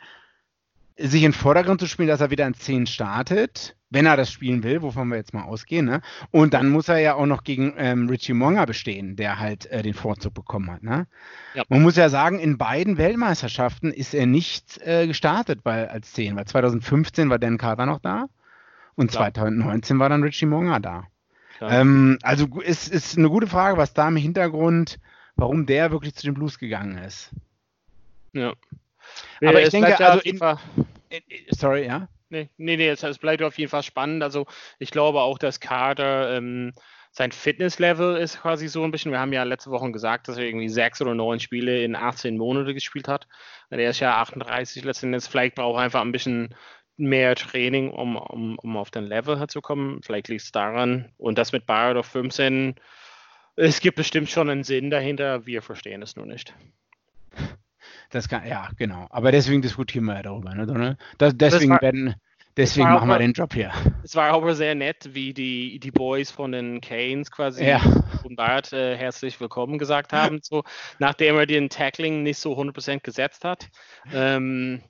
sich 0.96 1.22
in 1.22 1.32
den 1.32 1.38
Vordergrund 1.38 1.80
zu 1.80 1.86
spielen, 1.86 2.08
dass 2.08 2.20
er 2.20 2.30
wieder 2.30 2.46
in 2.46 2.54
10 2.54 2.86
startet, 2.86 3.76
wenn 3.90 4.06
er 4.06 4.16
das 4.16 4.30
spielen 4.30 4.62
will, 4.62 4.82
wovon 4.82 5.08
wir 5.08 5.16
jetzt 5.16 5.34
mal 5.34 5.42
ausgehen. 5.42 5.86
Ne? 5.86 6.02
Und 6.30 6.54
dann 6.54 6.68
muss 6.68 6.88
er 6.88 6.98
ja 6.98 7.14
auch 7.14 7.26
noch 7.26 7.42
gegen 7.42 7.74
ähm, 7.76 8.08
Richie 8.08 8.32
Monga 8.32 8.64
bestehen, 8.64 9.16
der 9.16 9.38
halt 9.38 9.66
äh, 9.66 9.82
den 9.82 9.94
Vorzug 9.94 10.34
bekommen 10.34 10.70
hat. 10.70 10.82
Ne? 10.82 11.06
Ja. 11.54 11.64
Man 11.68 11.82
muss 11.82 11.96
ja 11.96 12.08
sagen, 12.08 12.38
in 12.38 12.58
beiden 12.58 12.96
Weltmeisterschaften 12.96 13.92
ist 13.92 14.14
er 14.14 14.26
nicht 14.26 14.80
äh, 14.82 15.06
gestartet 15.06 15.60
weil, 15.64 15.88
als 15.88 16.12
10, 16.12 16.36
weil 16.36 16.46
2015 16.46 17.28
war 17.28 17.38
Dan 17.38 17.58
Carter 17.58 17.86
noch 17.86 18.00
da 18.00 18.26
und 18.94 19.10
Klar. 19.10 19.34
2019 19.34 19.98
war 19.98 20.08
dann 20.08 20.22
Richie 20.22 20.46
Monga 20.46 20.78
da. 20.78 21.04
Ähm, 21.60 22.18
also 22.22 22.48
es 22.64 22.88
ist 22.88 23.16
eine 23.16 23.28
gute 23.28 23.46
Frage, 23.46 23.76
was 23.76 23.94
da 23.94 24.08
im 24.08 24.16
Hintergrund, 24.16 24.98
warum 25.36 25.66
der 25.66 25.90
wirklich 25.90 26.14
zu 26.14 26.26
den 26.26 26.34
Blues 26.34 26.58
gegangen 26.58 26.98
ist. 26.98 27.30
Ja. 28.32 28.52
Aber 29.42 29.62
ich 29.62 29.70
denke, 29.70 29.98
also 29.98 30.20
in, 30.20 30.38
in, 31.08 31.22
sorry, 31.50 31.86
ja? 31.86 32.08
Nee, 32.30 32.50
nee, 32.56 32.76
nee 32.76 32.88
es, 32.88 33.18
bleibt 33.18 33.42
auf 33.42 33.58
jeden 33.58 33.70
Fall 33.70 33.82
spannend. 33.82 34.22
Also 34.22 34.46
ich 34.78 34.90
glaube 34.90 35.20
auch, 35.20 35.38
dass 35.38 35.60
Kader 35.60 36.36
ähm, 36.36 36.72
sein 37.12 37.30
Fitnesslevel 37.30 38.16
ist 38.16 38.42
quasi 38.42 38.66
so 38.66 38.82
ein 38.82 38.90
bisschen. 38.90 39.12
Wir 39.12 39.20
haben 39.20 39.32
ja 39.32 39.44
letzte 39.44 39.70
Woche 39.70 39.92
gesagt, 39.92 40.26
dass 40.26 40.36
er 40.36 40.44
irgendwie 40.44 40.68
sechs 40.68 41.00
oder 41.00 41.14
neun 41.14 41.38
Spiele 41.38 41.84
in 41.84 41.94
18 41.94 42.36
Monate 42.36 42.74
gespielt 42.74 43.06
hat. 43.06 43.28
Er 43.70 43.88
ist 43.88 44.00
ja 44.00 44.20
38 44.20 44.82
letztendlich. 44.82 45.24
Vielleicht 45.24 45.54
braucht 45.54 45.78
er 45.78 45.84
einfach 45.84 46.00
ein 46.00 46.10
bisschen 46.10 46.54
mehr 46.96 47.36
Training, 47.36 47.90
um, 47.90 48.16
um, 48.16 48.58
um 48.58 48.76
auf 48.76 48.90
den 48.90 49.04
Level 49.04 49.46
zu 49.46 49.60
kommen. 49.60 50.00
Vielleicht 50.02 50.28
liegt 50.28 50.42
es 50.42 50.52
daran. 50.52 51.12
Und 51.16 51.38
das 51.38 51.52
mit 51.52 51.66
Barrett 51.66 51.96
auf 51.96 52.06
15, 52.06 52.74
es 53.56 53.80
gibt 53.80 53.96
bestimmt 53.96 54.28
schon 54.28 54.50
einen 54.50 54.64
Sinn 54.64 54.90
dahinter. 54.90 55.46
Wir 55.46 55.62
verstehen 55.62 56.02
es 56.02 56.16
nur 56.16 56.26
nicht. 56.26 56.52
Das 58.10 58.28
kann, 58.28 58.46
ja, 58.46 58.68
genau. 58.76 59.06
Aber 59.10 59.32
deswegen 59.32 59.62
diskutieren 59.62 60.04
wir 60.04 60.14
ja 60.14 60.22
darüber, 60.22 60.54
ne, 60.54 60.96
Das, 61.18 61.36
deswegen 61.36 61.72
war, 61.72 61.82
werden, 61.82 62.14
deswegen 62.56 62.88
machen 62.88 63.08
wir 63.08 63.18
den 63.18 63.32
Job 63.32 63.54
hier. 63.54 63.72
Es 64.02 64.14
war 64.14 64.32
aber 64.32 64.54
sehr 64.54 64.74
nett, 64.74 65.10
wie 65.12 65.34
die, 65.34 65.78
die 65.78 65.90
Boys 65.90 66.30
von 66.30 66.52
den 66.52 66.80
Canes 66.80 67.30
quasi 67.30 67.64
ja. 67.64 67.80
und 68.22 68.36
Bart 68.36 68.72
äh, 68.72 68.96
herzlich 68.96 69.40
willkommen 69.40 69.78
gesagt 69.78 70.12
haben, 70.12 70.40
so, 70.42 70.62
nachdem 70.98 71.36
er 71.36 71.46
den 71.46 71.68
Tackling 71.68 72.22
nicht 72.22 72.38
so 72.38 72.58
100% 72.58 73.00
gesetzt 73.00 73.44
hat. 73.44 73.68
Ähm, 74.12 74.82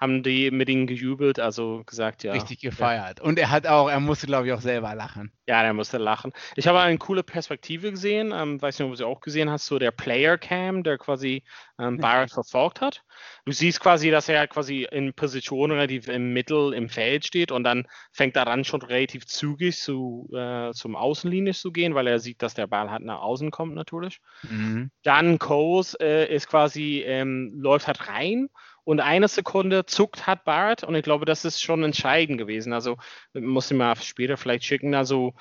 haben 0.00 0.22
die 0.22 0.50
mit 0.50 0.70
ihm 0.70 0.86
gejubelt, 0.86 1.38
also 1.38 1.82
gesagt, 1.84 2.24
ja. 2.24 2.32
Richtig 2.32 2.60
gefeiert. 2.60 3.18
Ja. 3.18 3.24
Und 3.24 3.38
er 3.38 3.50
hat 3.50 3.66
auch, 3.66 3.88
er 3.90 4.00
musste, 4.00 4.26
glaube 4.26 4.46
ich, 4.46 4.52
auch 4.54 4.62
selber 4.62 4.94
lachen. 4.94 5.30
Ja, 5.46 5.62
er 5.62 5.74
musste 5.74 5.98
lachen. 5.98 6.32
Ich 6.56 6.66
habe 6.66 6.80
eine 6.80 6.96
coole 6.96 7.22
Perspektive 7.22 7.90
gesehen, 7.90 8.32
ähm, 8.34 8.62
weiß 8.62 8.78
nicht, 8.78 8.86
ob 8.86 8.92
du 8.92 8.96
sie 8.96 9.06
auch 9.06 9.20
gesehen 9.20 9.50
hast, 9.50 9.66
so 9.66 9.78
der 9.78 9.90
Player 9.90 10.38
Cam, 10.38 10.82
der 10.82 10.96
quasi 10.96 11.42
ähm, 11.78 11.98
Barrett 11.98 12.30
verfolgt 12.30 12.80
hat. 12.80 13.02
Du 13.44 13.52
siehst 13.52 13.80
quasi, 13.80 14.10
dass 14.10 14.28
er 14.30 14.46
quasi 14.46 14.86
in 14.90 15.12
Position 15.12 15.70
relativ 15.70 16.08
im 16.08 16.32
Mittel 16.32 16.72
im 16.72 16.88
Feld 16.88 17.26
steht 17.26 17.52
und 17.52 17.64
dann 17.64 17.86
fängt 18.12 18.36
er 18.36 18.46
dann 18.46 18.64
schon 18.64 18.80
relativ 18.80 19.26
zügig 19.26 19.78
zu, 19.78 20.30
äh, 20.34 20.72
zum 20.72 20.96
Außenlinie 20.96 21.52
zu 21.52 21.72
gehen, 21.72 21.94
weil 21.94 22.06
er 22.06 22.20
sieht, 22.20 22.40
dass 22.40 22.54
der 22.54 22.66
Ball 22.66 22.90
halt 22.90 23.02
nach 23.02 23.20
außen 23.20 23.50
kommt 23.50 23.74
natürlich. 23.74 24.20
Mhm. 24.48 24.90
Dann 25.02 25.38
Coles 25.38 25.94
äh, 26.00 26.32
ist 26.34 26.48
quasi, 26.48 27.02
ähm, 27.04 27.52
läuft 27.54 27.86
halt 27.86 28.08
rein 28.08 28.48
und 28.90 28.98
eine 28.98 29.28
Sekunde 29.28 29.86
zuckt 29.86 30.26
hat 30.26 30.42
Barrett 30.42 30.82
und 30.82 30.96
ich 30.96 31.04
glaube, 31.04 31.24
das 31.24 31.44
ist 31.44 31.62
schon 31.62 31.84
entscheidend 31.84 32.38
gewesen. 32.38 32.72
Also 32.72 32.96
muss 33.32 33.70
ich 33.70 33.76
mal 33.76 33.94
später 33.94 34.36
vielleicht 34.36 34.64
schicken. 34.64 34.96
Also 34.96 35.34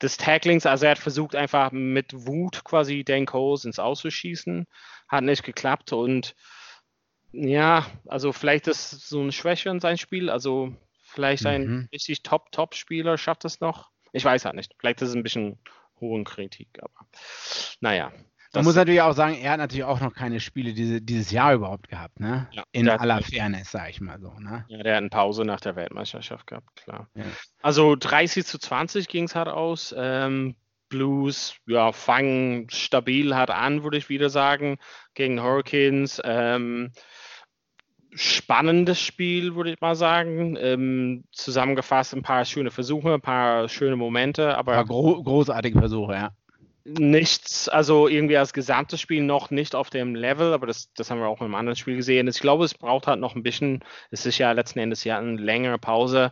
des 0.00 0.16
Tacklings, 0.16 0.64
also 0.64 0.86
er 0.86 0.92
hat 0.92 0.98
versucht 0.98 1.36
einfach 1.36 1.72
mit 1.72 2.26
Wut 2.26 2.64
quasi 2.64 3.04
Dan 3.04 3.26
Coles 3.26 3.66
ins 3.66 3.78
Auszuschießen, 3.78 4.64
hat 5.08 5.24
nicht 5.24 5.42
geklappt 5.42 5.92
und 5.92 6.34
ja, 7.32 7.84
also 8.06 8.32
vielleicht 8.32 8.66
ist 8.66 9.06
so 9.06 9.20
eine 9.20 9.32
Schwäche 9.32 9.68
in 9.68 9.80
seinem 9.80 9.98
Spiel, 9.98 10.30
also 10.30 10.74
vielleicht 11.02 11.44
ein 11.44 11.66
mhm. 11.66 11.88
richtig 11.92 12.22
Top-Top-Spieler 12.22 13.18
schafft 13.18 13.44
es 13.44 13.60
noch. 13.60 13.90
Ich 14.12 14.24
weiß 14.24 14.46
halt 14.46 14.54
nicht, 14.54 14.74
vielleicht 14.78 15.02
ist 15.02 15.10
es 15.10 15.14
ein 15.14 15.22
bisschen 15.22 15.58
hohen 16.00 16.24
Kritik, 16.24 16.78
aber 16.80 17.06
naja. 17.80 18.10
Man 18.56 18.64
muss 18.64 18.74
natürlich 18.74 19.00
auch 19.02 19.12
sagen, 19.12 19.34
er 19.34 19.52
hat 19.52 19.58
natürlich 19.58 19.84
auch 19.84 20.00
noch 20.00 20.14
keine 20.14 20.40
Spiele 20.40 20.72
diese, 20.72 21.00
dieses 21.00 21.30
Jahr 21.30 21.54
überhaupt 21.54 21.88
gehabt, 21.88 22.20
ne? 22.20 22.48
Ja, 22.52 22.64
In 22.72 22.88
aller 22.88 23.22
Fairness, 23.22 23.70
sag 23.70 23.90
ich 23.90 24.00
mal 24.00 24.18
so, 24.20 24.32
ne? 24.38 24.64
Ja, 24.68 24.82
der 24.82 24.96
hat 24.96 25.00
eine 25.00 25.10
Pause 25.10 25.44
nach 25.44 25.60
der 25.60 25.76
Weltmeisterschaft 25.76 26.46
gehabt, 26.46 26.74
klar. 26.76 27.08
Ja. 27.14 27.24
Also 27.62 27.96
30 27.96 28.44
zu 28.44 28.58
20 28.58 29.08
ging 29.08 29.24
es 29.24 29.34
halt 29.34 29.48
aus. 29.48 29.94
Ähm, 29.96 30.56
Blues, 30.88 31.56
ja, 31.66 31.92
fangen 31.92 32.68
stabil 32.70 33.34
hart 33.34 33.50
an, 33.50 33.82
würde 33.82 33.98
ich 33.98 34.08
wieder 34.08 34.30
sagen, 34.30 34.78
gegen 35.14 35.42
Hurricanes. 35.42 36.20
Ähm, 36.24 36.92
spannendes 38.12 39.00
Spiel, 39.00 39.54
würde 39.54 39.72
ich 39.72 39.80
mal 39.80 39.96
sagen. 39.96 40.56
Ähm, 40.58 41.24
zusammengefasst 41.32 42.14
ein 42.14 42.22
paar 42.22 42.44
schöne 42.44 42.70
Versuche, 42.70 43.14
ein 43.14 43.20
paar 43.20 43.68
schöne 43.68 43.96
Momente, 43.96 44.56
aber. 44.56 44.84
Gro 44.84 45.22
großartige 45.22 45.78
Versuche, 45.78 46.14
ja 46.14 46.30
nichts, 46.86 47.68
also 47.68 48.06
irgendwie 48.06 48.36
als 48.36 48.52
gesamtes 48.52 49.00
Spiel 49.00 49.22
noch 49.22 49.50
nicht 49.50 49.74
auf 49.74 49.90
dem 49.90 50.14
Level, 50.14 50.52
aber 50.52 50.66
das, 50.66 50.92
das 50.94 51.10
haben 51.10 51.20
wir 51.20 51.26
auch 51.26 51.42
im 51.42 51.54
anderen 51.54 51.76
Spiel 51.76 51.96
gesehen. 51.96 52.28
Ich 52.28 52.40
glaube, 52.40 52.64
es 52.64 52.74
braucht 52.74 53.06
halt 53.06 53.20
noch 53.20 53.34
ein 53.34 53.42
bisschen, 53.42 53.84
es 54.10 54.24
ist 54.24 54.38
ja 54.38 54.52
letzten 54.52 54.78
Endes 54.78 55.02
ja 55.04 55.18
eine 55.18 55.36
längere 55.36 55.78
Pause, 55.78 56.30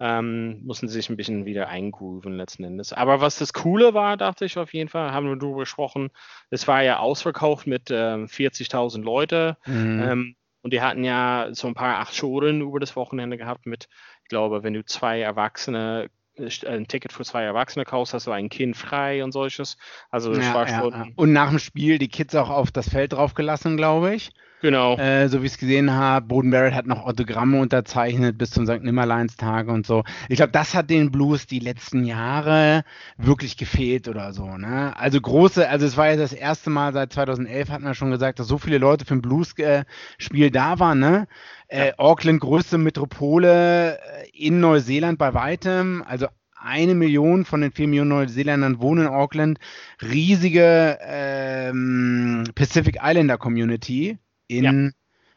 ähm, 0.00 0.60
mussten 0.64 0.88
sie 0.88 0.94
sich 0.94 1.08
ein 1.08 1.16
bisschen 1.16 1.46
wieder 1.46 1.68
eingrooven 1.68 2.36
letzten 2.36 2.64
Endes. 2.64 2.92
Aber 2.92 3.20
was 3.20 3.38
das 3.38 3.52
Coole 3.54 3.94
war, 3.94 4.16
dachte 4.16 4.44
ich 4.44 4.58
auf 4.58 4.74
jeden 4.74 4.90
Fall, 4.90 5.12
haben 5.12 5.28
wir 5.28 5.36
darüber 5.36 5.60
gesprochen, 5.60 6.10
es 6.50 6.68
war 6.68 6.82
ja 6.82 6.98
ausverkauft 6.98 7.66
mit 7.66 7.90
ähm, 7.90 8.26
40.000 8.26 9.02
Leute 9.02 9.56
mhm. 9.64 10.02
ähm, 10.02 10.36
und 10.62 10.72
die 10.72 10.82
hatten 10.82 11.04
ja 11.04 11.48
so 11.52 11.66
ein 11.66 11.74
paar 11.74 12.00
Acht-Schulen 12.00 12.60
über 12.60 12.80
das 12.80 12.96
Wochenende 12.96 13.38
gehabt 13.38 13.66
mit, 13.66 13.88
ich 14.22 14.28
glaube, 14.28 14.62
wenn 14.62 14.74
du 14.74 14.84
zwei 14.84 15.20
Erwachsene 15.20 16.10
ein 16.38 16.86
Ticket 16.88 17.12
für 17.12 17.24
zwei 17.24 17.42
Erwachsene 17.44 17.84
kaufst, 17.84 18.14
hast 18.14 18.26
du 18.26 18.32
ein 18.32 18.48
Kind 18.48 18.76
frei 18.76 19.22
und 19.22 19.32
solches. 19.32 19.76
Also 20.10 20.34
ja, 20.34 20.66
schon. 20.66 20.92
Ja. 20.92 21.06
Und 21.16 21.32
nach 21.32 21.50
dem 21.50 21.58
Spiel 21.58 21.98
die 21.98 22.08
Kids 22.08 22.34
auch 22.34 22.50
auf 22.50 22.70
das 22.70 22.88
Feld 22.88 23.12
draufgelassen, 23.12 23.76
glaube 23.76 24.14
ich. 24.14 24.32
Genau. 24.64 24.96
Äh, 24.96 25.28
so 25.28 25.42
wie 25.42 25.46
ich 25.46 25.52
es 25.52 25.58
gesehen 25.58 25.92
habe, 25.92 26.26
Boden 26.26 26.50
Barrett 26.50 26.72
hat 26.72 26.86
noch 26.86 27.04
Autogramme 27.04 27.60
unterzeichnet 27.60 28.38
bis 28.38 28.50
zum 28.50 28.64
St. 28.64 28.82
Nimmerleins-Tage 28.82 29.70
und 29.70 29.84
so. 29.84 30.04
Ich 30.30 30.36
glaube, 30.36 30.52
das 30.52 30.74
hat 30.74 30.88
den 30.88 31.10
Blues 31.10 31.46
die 31.46 31.58
letzten 31.58 32.06
Jahre 32.06 32.84
wirklich 33.18 33.58
gefehlt 33.58 34.08
oder 34.08 34.32
so. 34.32 34.56
Ne? 34.56 34.96
Also 34.96 35.20
große, 35.20 35.68
also 35.68 35.84
es 35.84 35.98
war 35.98 36.08
ja 36.08 36.16
das 36.16 36.32
erste 36.32 36.70
Mal 36.70 36.94
seit 36.94 37.12
2011, 37.12 37.68
hatten 37.68 37.84
wir 37.84 37.92
schon 37.92 38.10
gesagt, 38.10 38.38
dass 38.38 38.48
so 38.48 38.56
viele 38.56 38.78
Leute 38.78 39.04
für 39.04 39.12
ein 39.12 39.20
Blues-Spiel 39.20 40.50
da 40.50 40.78
waren. 40.78 40.98
Ne? 40.98 41.28
Äh, 41.74 41.92
Auckland, 41.96 42.40
größte 42.40 42.78
Metropole 42.78 43.98
äh, 43.98 44.28
in 44.32 44.60
Neuseeland 44.60 45.18
bei 45.18 45.34
weitem. 45.34 46.04
Also 46.06 46.28
eine 46.54 46.94
Million 46.94 47.44
von 47.44 47.60
den 47.60 47.72
vier 47.72 47.88
Millionen 47.88 48.10
Neuseeländern 48.10 48.80
wohnen 48.80 49.06
in 49.06 49.12
Auckland. 49.12 49.58
Riesige 50.00 50.98
ähm, 51.02 52.44
Pacific 52.54 52.98
Islander 53.02 53.38
Community 53.38 54.18
in, 54.46 54.64
ja. 54.64 54.90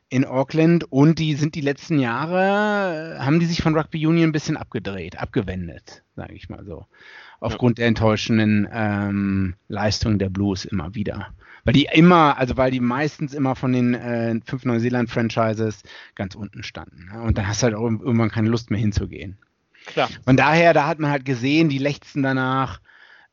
in 0.09 0.25
Auckland 0.25 0.85
und 0.91 1.19
die 1.19 1.33
sind 1.33 1.55
die 1.55 1.61
letzten 1.61 1.99
Jahre, 1.99 3.17
haben 3.19 3.39
die 3.39 3.45
sich 3.45 3.61
von 3.61 3.75
Rugby 3.75 4.05
Union 4.05 4.29
ein 4.29 4.31
bisschen 4.31 4.57
abgedreht, 4.57 5.19
abgewendet, 5.19 6.03
sage 6.15 6.33
ich 6.33 6.49
mal 6.49 6.63
so. 6.63 6.85
Aufgrund 7.39 7.77
ja. 7.77 7.83
der 7.83 7.87
enttäuschenden 7.89 8.67
ähm, 8.71 9.55
Leistungen 9.67 10.19
der 10.19 10.29
Blues 10.29 10.65
immer 10.65 10.95
wieder. 10.95 11.33
Weil 11.67 11.73
die 11.73 11.89
immer, 11.91 12.37
also 12.37 12.55
weil 12.55 12.71
die 12.71 12.79
meistens 12.79 13.33
immer 13.33 13.53
von 13.53 13.73
den 13.73 13.93
äh, 13.93 14.39
fünf 14.45 14.63
Neuseeland-Franchises 14.63 15.83
ganz 16.15 16.33
unten 16.33 16.63
standen. 16.63 17.09
Ne? 17.11 17.21
Und 17.21 17.37
dann 17.37 17.45
hast 17.45 17.61
du 17.61 17.65
halt 17.65 17.75
auch 17.75 17.83
irgendwann 17.83 18.31
keine 18.31 18.47
Lust 18.47 18.71
mehr 18.71 18.79
hinzugehen. 18.79 19.37
Klar. 19.85 20.07
Von 20.23 20.37
daher, 20.37 20.73
da 20.73 20.87
hat 20.87 20.99
man 20.99 21.11
halt 21.11 21.25
gesehen, 21.25 21.67
die 21.67 21.77
lechzen 21.77 22.23
danach, 22.23 22.79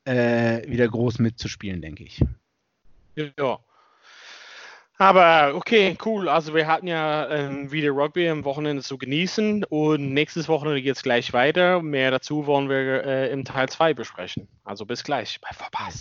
äh, 0.05 0.69
wieder 0.69 0.89
groß 0.89 1.21
mitzuspielen, 1.21 1.81
denke 1.81 2.03
ich. 2.03 2.25
Ja. 3.39 3.61
Aber 4.99 5.55
okay, 5.55 5.97
cool. 6.05 6.29
Also 6.29 6.57
wir 6.57 6.67
hatten 6.67 6.89
ja 6.89 7.31
ähm, 7.31 7.71
wieder 7.71 7.91
Rugby 7.91 8.29
am 8.29 8.45
Wochenende 8.45 8.83
zu 8.83 8.99
genießen 8.99 9.63
und 9.63 10.13
nächstes 10.13 10.49
Wochenende 10.49 10.83
geht 10.83 10.97
es 10.97 11.05
gleich 11.05 11.33
weiter. 11.33 11.81
Mehr 11.83 12.11
dazu 12.11 12.49
wollen 12.49 12.69
wir 12.69 13.05
äh, 13.05 13.31
im 13.31 13.45
Teil 13.45 13.69
2 13.69 13.95
besprechen. 13.95 14.49
Also 14.65 14.87
bis 14.87 15.05
gleich 15.05 15.41
bei 15.41 15.55
Verpass. 15.55 16.01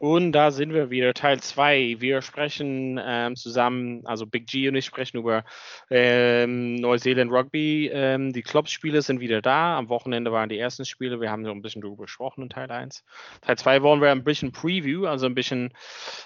Und 0.00 0.32
da 0.32 0.50
sind 0.50 0.72
wir 0.72 0.88
wieder, 0.88 1.12
Teil 1.12 1.40
2. 1.40 1.96
Wir 1.98 2.22
sprechen 2.22 2.98
ähm, 3.04 3.36
zusammen, 3.36 4.00
also 4.06 4.26
Big 4.26 4.46
G 4.46 4.66
und 4.66 4.74
ich 4.74 4.86
sprechen 4.86 5.18
über 5.18 5.44
ähm, 5.90 6.76
Neuseeland 6.76 7.30
Rugby. 7.30 7.90
Ähm, 7.92 8.32
die 8.32 8.40
Clubspiele 8.40 9.02
sind 9.02 9.20
wieder 9.20 9.42
da. 9.42 9.76
Am 9.76 9.90
Wochenende 9.90 10.32
waren 10.32 10.48
die 10.48 10.58
ersten 10.58 10.86
Spiele. 10.86 11.20
Wir 11.20 11.30
haben 11.30 11.44
so 11.44 11.50
ein 11.50 11.60
bisschen 11.60 11.82
darüber 11.82 12.04
gesprochen 12.04 12.44
in 12.44 12.48
Teil 12.48 12.70
1. 12.70 13.04
Teil 13.42 13.58
2 13.58 13.82
wollen 13.82 14.00
wir 14.00 14.10
ein 14.10 14.24
bisschen 14.24 14.52
Preview, 14.52 15.04
also 15.06 15.26
ein 15.26 15.34
bisschen 15.34 15.74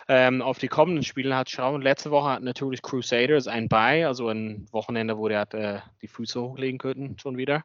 ähm, 0.07 0.41
auf 0.41 0.59
die 0.59 0.69
kommenden 0.69 1.03
Spiele 1.03 1.37
hat 1.37 1.51
schauen. 1.51 1.83
Letzte 1.83 2.13
Woche 2.13 2.31
hat 2.31 2.43
natürlich 2.43 2.81
Crusaders 2.81 3.49
ein 3.49 3.69
Bye, 3.69 4.07
also 4.07 4.29
ein 4.29 4.67
Wochenende, 4.71 5.19
wo 5.19 5.29
der 5.29 5.53
äh, 5.53 5.81
die 6.01 6.09
Füße 6.09 6.41
hochlegen 6.41 6.79
könnten, 6.79 7.19
schon 7.19 7.37
wieder. 7.37 7.65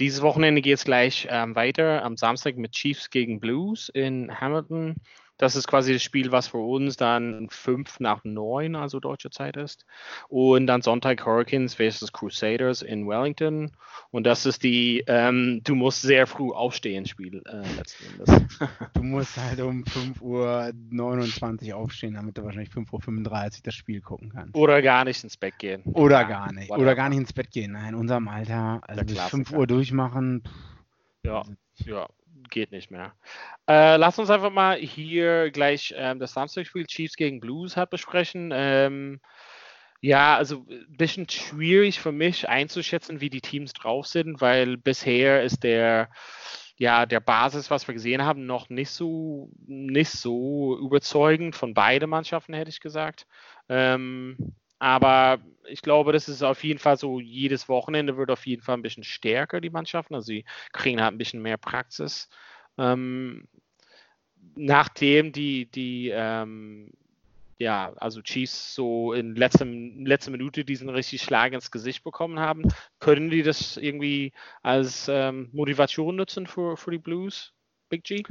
Dieses 0.00 0.22
Wochenende 0.22 0.62
geht 0.62 0.78
es 0.78 0.84
gleich 0.86 1.28
ähm, 1.30 1.54
weiter 1.54 2.02
am 2.02 2.16
Samstag 2.16 2.56
mit 2.56 2.72
Chiefs 2.72 3.10
gegen 3.10 3.38
Blues 3.38 3.90
in 3.90 4.40
Hamilton. 4.40 4.96
Das 5.40 5.56
ist 5.56 5.66
quasi 5.66 5.94
das 5.94 6.02
Spiel, 6.02 6.32
was 6.32 6.48
für 6.48 6.58
uns 6.58 6.98
dann 6.98 7.48
fünf 7.48 7.98
nach 7.98 8.24
neun, 8.24 8.76
also 8.76 9.00
deutsche 9.00 9.30
Zeit 9.30 9.56
ist. 9.56 9.86
Und 10.28 10.66
dann 10.66 10.82
Sonntag 10.82 11.24
Hurricanes 11.24 11.76
versus 11.76 12.12
Crusaders 12.12 12.82
in 12.82 13.08
Wellington. 13.08 13.70
Und 14.10 14.26
das 14.26 14.44
ist 14.44 14.62
die, 14.62 15.02
ähm, 15.06 15.62
du 15.64 15.74
musst 15.74 16.02
sehr 16.02 16.26
früh 16.26 16.50
aufstehen 16.50 17.06
Spiel 17.06 17.42
äh, 17.46 17.62
letzten 17.74 18.04
Endes. 18.12 18.58
du 18.92 19.02
musst 19.02 19.38
halt 19.38 19.60
um 19.60 19.82
5.29 19.84 21.68
Uhr 21.68 21.76
aufstehen, 21.76 22.14
damit 22.14 22.36
du 22.36 22.44
wahrscheinlich 22.44 22.68
5.35 22.74 23.32
Uhr 23.32 23.50
das 23.64 23.74
Spiel 23.74 24.02
gucken 24.02 24.32
kannst. 24.34 24.54
Oder 24.54 24.82
gar 24.82 25.06
nicht 25.06 25.24
ins 25.24 25.38
Bett 25.38 25.58
gehen. 25.58 25.82
Oder 25.84 26.20
ja, 26.20 26.28
gar 26.28 26.52
nicht. 26.52 26.70
Oder 26.70 26.94
gar 26.94 27.08
nicht 27.08 27.18
ins 27.18 27.32
Bett 27.32 27.50
gehen. 27.50 27.72
Nein, 27.72 27.94
in 27.94 27.94
unserem 27.94 28.28
Alter, 28.28 28.82
also 28.86 29.04
bis 29.04 29.18
5 29.18 29.52
Uhr 29.52 29.66
durchmachen. 29.66 30.42
Pff, 30.44 31.24
ja, 31.24 31.42
ja 31.86 32.06
geht 32.50 32.72
nicht 32.72 32.90
mehr. 32.90 33.14
Äh, 33.68 33.96
lass 33.96 34.18
uns 34.18 34.30
einfach 34.30 34.50
mal 34.50 34.76
hier 34.78 35.50
gleich 35.50 35.94
ähm, 35.96 36.18
das 36.18 36.32
Samstagspiel 36.32 36.86
Chiefs 36.86 37.16
gegen 37.16 37.40
Blues 37.40 37.76
hat 37.76 37.90
besprechen. 37.90 38.50
Ähm, 38.52 39.20
ja, 40.00 40.36
also 40.36 40.66
ein 40.68 40.96
bisschen 40.96 41.28
schwierig 41.28 42.00
für 42.00 42.12
mich 42.12 42.48
einzuschätzen, 42.48 43.20
wie 43.20 43.30
die 43.30 43.42
Teams 43.42 43.72
drauf 43.72 44.06
sind, 44.06 44.40
weil 44.40 44.76
bisher 44.76 45.42
ist 45.42 45.62
der 45.62 46.08
ja, 46.80 47.04
der 47.04 47.20
Basis, 47.20 47.70
was 47.70 47.86
wir 47.86 47.92
gesehen 47.92 48.24
haben, 48.24 48.46
noch 48.46 48.70
nicht 48.70 48.88
so, 48.88 49.50
nicht 49.66 50.12
so 50.12 50.78
überzeugend 50.78 51.54
von 51.54 51.74
beiden 51.74 52.08
Mannschaften, 52.08 52.54
hätte 52.54 52.70
ich 52.70 52.80
gesagt. 52.80 53.26
Ähm, 53.68 54.56
aber 54.80 55.40
ich 55.68 55.82
glaube, 55.82 56.12
das 56.12 56.28
ist 56.28 56.42
auf 56.42 56.64
jeden 56.64 56.80
Fall 56.80 56.96
so, 56.96 57.20
jedes 57.20 57.68
Wochenende 57.68 58.16
wird 58.16 58.30
auf 58.30 58.46
jeden 58.46 58.62
Fall 58.62 58.76
ein 58.76 58.82
bisschen 58.82 59.04
stärker, 59.04 59.60
die 59.60 59.70
Mannschaften. 59.70 60.14
Also 60.14 60.26
sie 60.26 60.44
kriegen 60.72 61.00
halt 61.00 61.14
ein 61.14 61.18
bisschen 61.18 61.42
mehr 61.42 61.58
Praxis. 61.58 62.28
Ähm, 62.78 63.46
nachdem 64.56 65.32
die, 65.32 65.70
die 65.70 66.10
ähm, 66.12 66.90
ja, 67.58 67.92
also 67.96 68.22
Chiefs 68.22 68.74
so 68.74 69.12
in 69.12 69.34
letzter, 69.36 69.66
letzter 69.66 70.30
Minute 70.30 70.64
diesen 70.64 70.88
richtig 70.88 71.22
Schlag 71.22 71.52
ins 71.52 71.70
Gesicht 71.70 72.02
bekommen 72.02 72.40
haben, 72.40 72.62
können 73.00 73.30
die 73.30 73.42
das 73.42 73.76
irgendwie 73.76 74.32
als 74.62 75.08
ähm, 75.08 75.50
Motivation 75.52 76.16
nutzen 76.16 76.46
für, 76.46 76.78
für 76.78 76.90
die 76.90 76.98
Blues, 76.98 77.52
Big 77.90 78.04
G? 78.04 78.24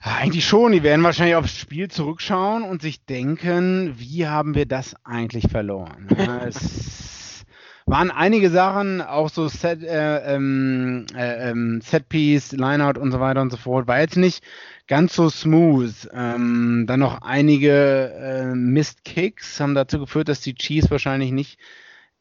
Eigentlich 0.00 0.46
schon. 0.46 0.72
Die 0.72 0.82
werden 0.82 1.02
wahrscheinlich 1.02 1.36
aufs 1.36 1.56
Spiel 1.56 1.88
zurückschauen 1.88 2.62
und 2.62 2.82
sich 2.82 3.04
denken, 3.04 3.94
wie 3.96 4.26
haben 4.26 4.54
wir 4.54 4.66
das 4.66 4.94
eigentlich 5.04 5.48
verloren? 5.50 6.08
es 6.46 7.44
waren 7.86 8.10
einige 8.10 8.50
Sachen, 8.50 9.00
auch 9.00 9.28
so 9.30 9.48
Set, 9.48 9.82
äh, 9.82 10.34
ähm, 10.34 11.06
äh, 11.14 11.50
ähm, 11.50 11.80
Setpiece, 11.80 12.52
Lineout 12.52 13.00
und 13.00 13.12
so 13.12 13.20
weiter 13.20 13.40
und 13.40 13.50
so 13.50 13.56
fort. 13.56 13.86
War 13.86 14.00
jetzt 14.00 14.16
nicht 14.16 14.44
ganz 14.86 15.14
so 15.14 15.28
smooth. 15.30 16.08
Ähm, 16.12 16.84
dann 16.86 17.00
noch 17.00 17.22
einige 17.22 18.12
äh, 18.12 18.54
Missed 18.54 19.04
Kicks 19.04 19.60
haben 19.60 19.74
dazu 19.74 19.98
geführt, 19.98 20.28
dass 20.28 20.40
die 20.40 20.54
Chiefs 20.54 20.90
wahrscheinlich 20.90 21.32
nicht 21.32 21.58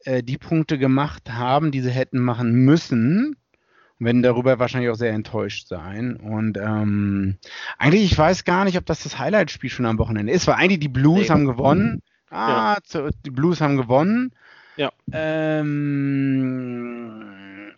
äh, 0.05 0.23
die 0.23 0.37
Punkte 0.37 0.77
gemacht 0.77 1.31
haben, 1.31 1.71
die 1.71 1.81
sie 1.81 1.91
hätten 1.91 2.19
machen 2.19 2.51
müssen 2.53 3.35
und 3.99 4.05
werden 4.05 4.23
darüber 4.23 4.59
wahrscheinlich 4.59 4.89
auch 4.89 4.95
sehr 4.95 5.13
enttäuscht 5.13 5.67
sein. 5.67 6.15
Und 6.17 6.57
ähm, 6.57 7.37
eigentlich, 7.77 8.03
ich 8.03 8.17
weiß 8.17 8.43
gar 8.43 8.65
nicht, 8.65 8.77
ob 8.77 8.85
das 8.85 9.03
das 9.03 9.17
Highlight-Spiel 9.19 9.69
schon 9.69 9.85
am 9.85 9.97
Wochenende 9.97 10.33
ist, 10.33 10.47
weil 10.47 10.55
eigentlich 10.55 10.79
die 10.79 10.89
Blues 10.89 11.21
nee. 11.21 11.29
haben 11.29 11.45
gewonnen. 11.45 12.01
Ah, 12.29 12.77
ja. 12.93 13.09
die 13.25 13.31
Blues 13.31 13.61
haben 13.61 13.77
gewonnen. 13.77 14.31
Ja. 14.77 14.91
Ähm, 15.13 15.75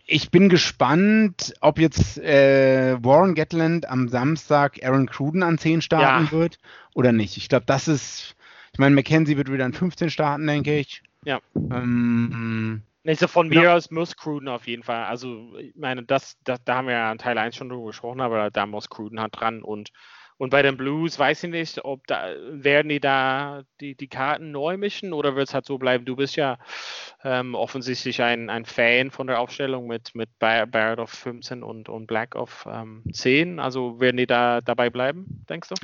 ich 0.08 0.32
bin 0.32 0.50
gespannt, 0.50 1.54
ob 1.62 1.78
jetzt 1.80 2.18
äh, 2.18 2.98
Warren 3.04 3.36
Gatland 3.36 3.88
am 3.88 4.08
Samstag 4.08 4.84
Aaron 4.84 5.06
Cruden 5.06 5.44
an 5.44 5.60
10 5.60 5.82
starten 5.82 6.26
ja. 6.26 6.32
wird 6.32 6.58
oder 6.96 7.12
nicht. 7.12 7.38
Ich 7.38 7.50
glaube, 7.50 7.66
das 7.68 7.88
ist, 7.88 8.36
ich 8.74 8.80
meine, 8.80 8.96
McKenzie 8.96 9.38
wird 9.38 9.52
wieder 9.52 9.66
an 9.66 9.74
15 9.74 10.10
starten, 10.10 10.48
denke 10.48 10.80
ich. 10.80 11.04
Ja. 11.24 11.40
Ähm, 11.56 12.82
nicht 13.08 13.20
so 13.20 13.28
von 13.28 13.48
mir 13.48 13.64
ja. 13.64 13.76
aus 13.76 13.90
muss 13.90 14.16
Cruden 14.18 14.50
auf 14.50 14.68
jeden 14.68 14.84
Fall. 14.84 15.06
Also, 15.06 15.58
ich 15.58 15.74
meine, 15.76 16.04
das, 16.04 16.38
das, 16.44 16.64
da 16.66 16.76
haben 16.76 16.88
wir 16.88 16.96
ja 16.96 17.12
in 17.12 17.18
Teil 17.18 17.38
1 17.38 17.56
schon 17.56 17.70
drüber 17.70 17.88
gesprochen, 17.88 18.22
aber 18.22 18.52
da 18.52 18.66
muss 18.66 18.90
Cruden 18.90 19.22
halt 19.22 19.40
dran 19.40 19.64
und 19.64 19.92
und 20.40 20.52
bei 20.52 20.62
den 20.62 20.78
Blues 20.78 21.18
weiß 21.18 21.46
ich 21.46 21.50
nicht, 21.50 21.84
ob 21.84 22.06
da 22.06 22.28
werden 22.52 22.90
die 22.90 23.00
da 23.00 23.64
die, 23.82 23.96
die 23.96 24.08
Karten 24.08 24.52
neu 24.52 24.78
mischen 24.78 25.12
oder 25.12 25.36
wird 25.36 25.48
es 25.48 25.54
halt 25.56 25.66
so 25.66 25.80
bleiben? 25.80 26.06
Du 26.06 26.16
bist 26.16 26.36
ja 26.36 26.60
ähm, 27.24 27.56
offensichtlich 27.56 28.22
ein, 28.22 28.52
ein 28.52 28.66
Fan 28.66 29.10
von 29.10 29.26
der 29.26 29.40
Aufstellung 29.40 29.88
mit, 29.88 30.14
mit 30.14 30.30
Barrett 30.38 31.00
auf 31.00 31.10
15 31.10 31.64
und, 31.64 31.90
und 31.90 32.06
Black 32.06 32.36
auf 32.36 32.68
ähm, 32.72 33.02
10. 33.12 33.60
Also 33.60 34.00
werden 34.00 34.18
die 34.18 34.28
da 34.28 34.62
dabei 34.62 34.92
bleiben, 34.92 35.44
denkst 35.50 35.70
du? 35.70 35.76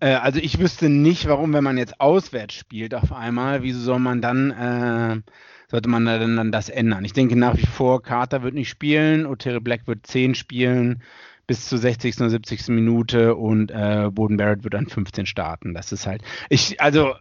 Äh, 0.00 0.14
also 0.14 0.40
ich 0.40 0.58
wüsste 0.58 0.88
nicht, 0.88 1.28
warum, 1.28 1.52
wenn 1.52 1.62
man 1.62 1.78
jetzt 1.78 2.00
auswärts 2.00 2.54
spielt 2.54 2.96
auf 2.96 3.12
einmal, 3.12 3.62
wieso 3.62 3.78
soll 3.78 4.00
man 4.00 4.20
dann 4.20 4.50
äh, 4.50 5.30
sollte 5.70 5.88
man 5.88 6.04
dann, 6.04 6.36
dann 6.36 6.52
das 6.52 6.68
ändern. 6.68 7.04
Ich 7.04 7.12
denke 7.12 7.36
nach 7.36 7.56
wie 7.56 7.66
vor, 7.66 8.02
Carter 8.02 8.42
wird 8.42 8.54
nicht 8.54 8.68
spielen, 8.68 9.26
Otere 9.26 9.60
Black 9.60 9.86
wird 9.86 10.06
10 10.06 10.34
spielen 10.34 11.02
bis 11.46 11.68
zur 11.68 11.78
60. 11.78 12.20
oder 12.20 12.30
70. 12.30 12.68
Minute 12.68 13.34
und 13.34 13.70
äh, 13.70 14.08
Boden 14.12 14.36
Barrett 14.36 14.64
wird 14.64 14.74
dann 14.74 14.86
15 14.86 15.26
starten. 15.26 15.74
Das 15.74 15.92
ist 15.92 16.06
halt, 16.06 16.22
ich, 16.48 16.80
also 16.80 17.14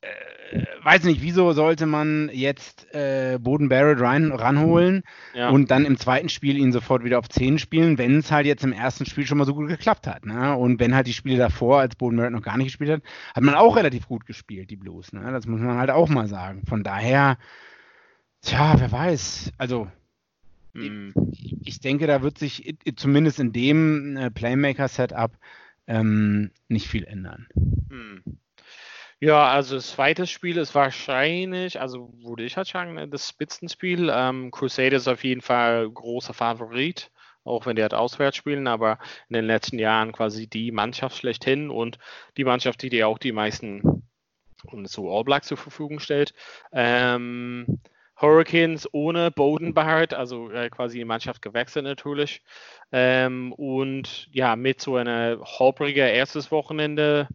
äh, 0.00 0.62
weiß 0.82 1.04
nicht, 1.04 1.22
wieso 1.22 1.52
sollte 1.52 1.86
man 1.86 2.30
jetzt 2.32 2.94
äh, 2.94 3.38
Boden 3.40 3.68
Barrett 3.68 4.00
rein, 4.00 4.32
ranholen 4.32 5.02
ja. 5.34 5.48
und 5.48 5.70
dann 5.70 5.86
im 5.86 5.98
zweiten 5.98 6.28
Spiel 6.28 6.56
ihn 6.58 6.72
sofort 6.72 7.04
wieder 7.04 7.18
auf 7.18 7.28
10 7.28 7.58
spielen, 7.58 7.98
wenn 7.98 8.18
es 8.18 8.30
halt 8.30 8.46
jetzt 8.46 8.64
im 8.64 8.72
ersten 8.72 9.06
Spiel 9.06 9.26
schon 9.26 9.38
mal 9.38 9.46
so 9.46 9.54
gut 9.54 9.68
geklappt 9.68 10.06
hat. 10.06 10.26
Ne? 10.26 10.54
Und 10.56 10.78
wenn 10.78 10.94
halt 10.94 11.06
die 11.06 11.14
Spiele 11.14 11.38
davor, 11.38 11.80
als 11.80 11.96
Boden 11.96 12.16
Barrett 12.16 12.32
noch 12.32 12.42
gar 12.42 12.56
nicht 12.58 12.66
gespielt 12.66 12.90
hat, 12.90 13.02
hat 13.34 13.42
man 13.42 13.54
auch 13.54 13.76
relativ 13.76 14.08
gut 14.08 14.26
gespielt, 14.26 14.70
die 14.70 14.76
Blues. 14.76 15.12
Ne? 15.12 15.30
Das 15.32 15.46
muss 15.46 15.60
man 15.60 15.78
halt 15.78 15.90
auch 15.90 16.08
mal 16.08 16.26
sagen. 16.26 16.62
Von 16.66 16.84
daher, 16.84 17.38
Tja, 18.44 18.74
wer 18.78 18.92
weiß. 18.92 19.52
Also, 19.56 19.90
mm. 20.74 21.12
ich, 21.64 21.80
denke, 21.80 22.06
da 22.06 22.22
wird 22.22 22.38
sich 22.38 22.76
zumindest 22.96 23.40
in 23.40 23.52
dem 23.52 24.16
äh, 24.16 24.30
Playmaker-Setup 24.30 25.32
ähm, 25.86 26.50
nicht 26.68 26.88
viel 26.88 27.04
ändern. 27.04 27.48
Mm. 27.54 28.36
Ja, 29.18 29.48
also 29.48 29.76
das 29.76 29.92
zweite 29.92 30.26
Spiel 30.26 30.58
ist 30.58 30.74
wahrscheinlich, 30.74 31.80
also 31.80 32.12
würde 32.22 32.44
ich 32.44 32.58
halt 32.58 32.66
sagen, 32.66 32.94
ne, 32.94 33.08
das 33.08 33.26
Spitzenspiel. 33.26 34.10
Ähm, 34.12 34.50
Crusader 34.50 34.96
ist 34.96 35.08
auf 35.08 35.24
jeden 35.24 35.40
Fall 35.40 35.88
großer 35.88 36.34
Favorit, 36.34 37.10
auch 37.44 37.64
wenn 37.64 37.76
die 37.76 37.82
halt 37.82 37.94
auswärts 37.94 38.36
spielen, 38.36 38.66
aber 38.66 38.98
in 39.30 39.34
den 39.34 39.46
letzten 39.46 39.78
Jahren 39.78 40.12
quasi 40.12 40.46
die 40.46 40.72
Mannschaft 40.72 41.16
schlechthin 41.16 41.70
und 41.70 41.98
die 42.36 42.44
Mannschaft, 42.44 42.82
die 42.82 42.90
dir 42.90 43.08
auch 43.08 43.18
die 43.18 43.32
meisten 43.32 44.04
und 44.66 44.88
so 44.90 45.10
All 45.10 45.24
Blacks 45.24 45.46
zur 45.46 45.56
Verfügung 45.56 46.00
stellt. 46.00 46.34
Ähm, 46.72 47.80
Hurricanes 48.16 48.88
ohne 48.92 49.30
Bowden 49.30 49.74
Barrett, 49.74 50.14
also 50.14 50.50
äh, 50.50 50.70
quasi 50.70 50.98
die 50.98 51.04
Mannschaft 51.04 51.42
gewechselt 51.42 51.84
natürlich. 51.84 52.42
Ähm, 52.92 53.52
und 53.52 54.28
ja, 54.32 54.56
mit 54.56 54.80
so 54.80 54.96
einer 54.96 55.40
holpriger 55.40 56.10
erstes 56.10 56.50
Wochenende. 56.50 57.28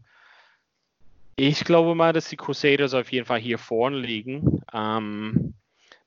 Ich 1.35 1.63
glaube 1.63 1.95
mal, 1.95 2.13
dass 2.13 2.29
die 2.29 2.37
Crusaders 2.37 2.93
auf 2.93 3.11
jeden 3.11 3.25
Fall 3.25 3.39
hier 3.39 3.57
vorne 3.57 3.97
liegen. 3.97 4.61
Ähm, 4.73 5.53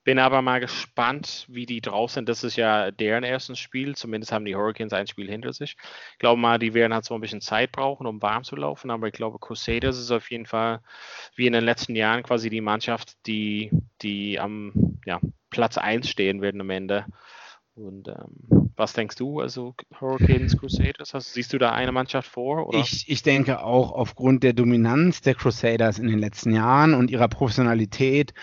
bin 0.05 0.19
aber 0.19 0.43
mal 0.43 0.61
gespannt, 0.61 1.47
wie 1.49 1.67
die 1.67 1.81
drauf 1.81 2.11
sind. 2.11 2.29
Das 2.29 2.43
ist 2.43 2.57
ja 2.57 2.91
deren 2.91 3.25
erstes 3.25 3.59
Spiel. 3.59 3.95
Zumindest 3.95 4.33
haben 4.33 4.45
die 4.45 4.57
Hurricanes 4.57 4.93
ein 4.93 5.07
Spiel 5.07 5.31
hinter 5.31 5.53
sich. 5.53 5.77
Ich 6.12 6.19
glaube 6.19 6.41
mal, 6.41 6.59
die 6.59 6.75
werden 6.75 6.93
halt 6.93 7.05
so 7.05 7.15
ein 7.15 7.21
bisschen 7.21 7.41
Zeit 7.41 7.73
brauchen, 7.73 8.07
um 8.07 8.21
warm 8.21 8.43
zu 8.43 8.57
laufen. 8.57 8.91
Aber 8.91 9.07
ich 9.07 9.12
glaube, 9.12 9.38
Crusaders 9.38 9.99
ist 9.99 10.11
auf 10.11 10.31
jeden 10.31 10.47
Fall 10.47 10.81
wie 11.37 11.47
in 11.47 11.53
den 11.53 11.65
letzten 11.65 11.95
Jahren 11.95 12.23
quasi 12.23 12.51
die 12.51 12.61
Mannschaft, 12.61 13.17
die, 13.27 13.71
die 14.03 14.41
am 14.41 14.99
ja, 15.07 15.21
Platz 15.51 15.79
1 15.79 16.09
stehen 16.09 16.43
werden 16.43 16.61
am 16.61 16.71
Ende. 16.71 17.07
Und 17.75 18.09
ähm, 18.09 18.71
was 18.77 18.93
denkst 18.93 19.17
du? 19.17 19.41
Also 19.41 19.75
Hurricanes, 20.01 20.59
Crusaders, 20.59 21.15
hast, 21.15 21.33
siehst 21.33 21.53
du 21.53 21.59
da 21.59 21.73
eine 21.73 21.93
Mannschaft 21.93 22.29
vor? 22.29 22.67
Oder? 22.67 22.79
Ich, 22.79 23.09
ich 23.09 23.23
denke 23.23 23.62
auch 23.62 23.93
aufgrund 23.93 24.43
der 24.43 24.53
Dominanz 24.53 25.21
der 25.21 25.35
Crusaders 25.35 25.99
in 25.99 26.09
den 26.09 26.19
letzten 26.19 26.53
Jahren 26.53 26.95
und 26.95 27.11
ihrer 27.11 27.29
Professionalität 27.29 28.35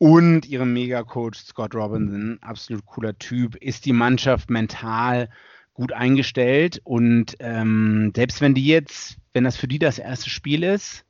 und 0.00 0.48
ihrem 0.48 0.72
Mega-Coach 0.72 1.40
Scott 1.40 1.74
Robinson, 1.74 2.38
absolut 2.40 2.86
cooler 2.86 3.18
Typ, 3.18 3.54
ist 3.56 3.84
die 3.84 3.92
Mannschaft 3.92 4.48
mental 4.48 5.28
gut 5.74 5.92
eingestellt. 5.92 6.80
Und 6.84 7.36
ähm, 7.38 8.10
selbst 8.16 8.40
wenn 8.40 8.54
die 8.54 8.64
jetzt, 8.64 9.18
wenn 9.34 9.44
das 9.44 9.58
für 9.58 9.68
die 9.68 9.78
das 9.78 9.98
erste 9.98 10.30
Spiel 10.30 10.62
ist, 10.62 11.04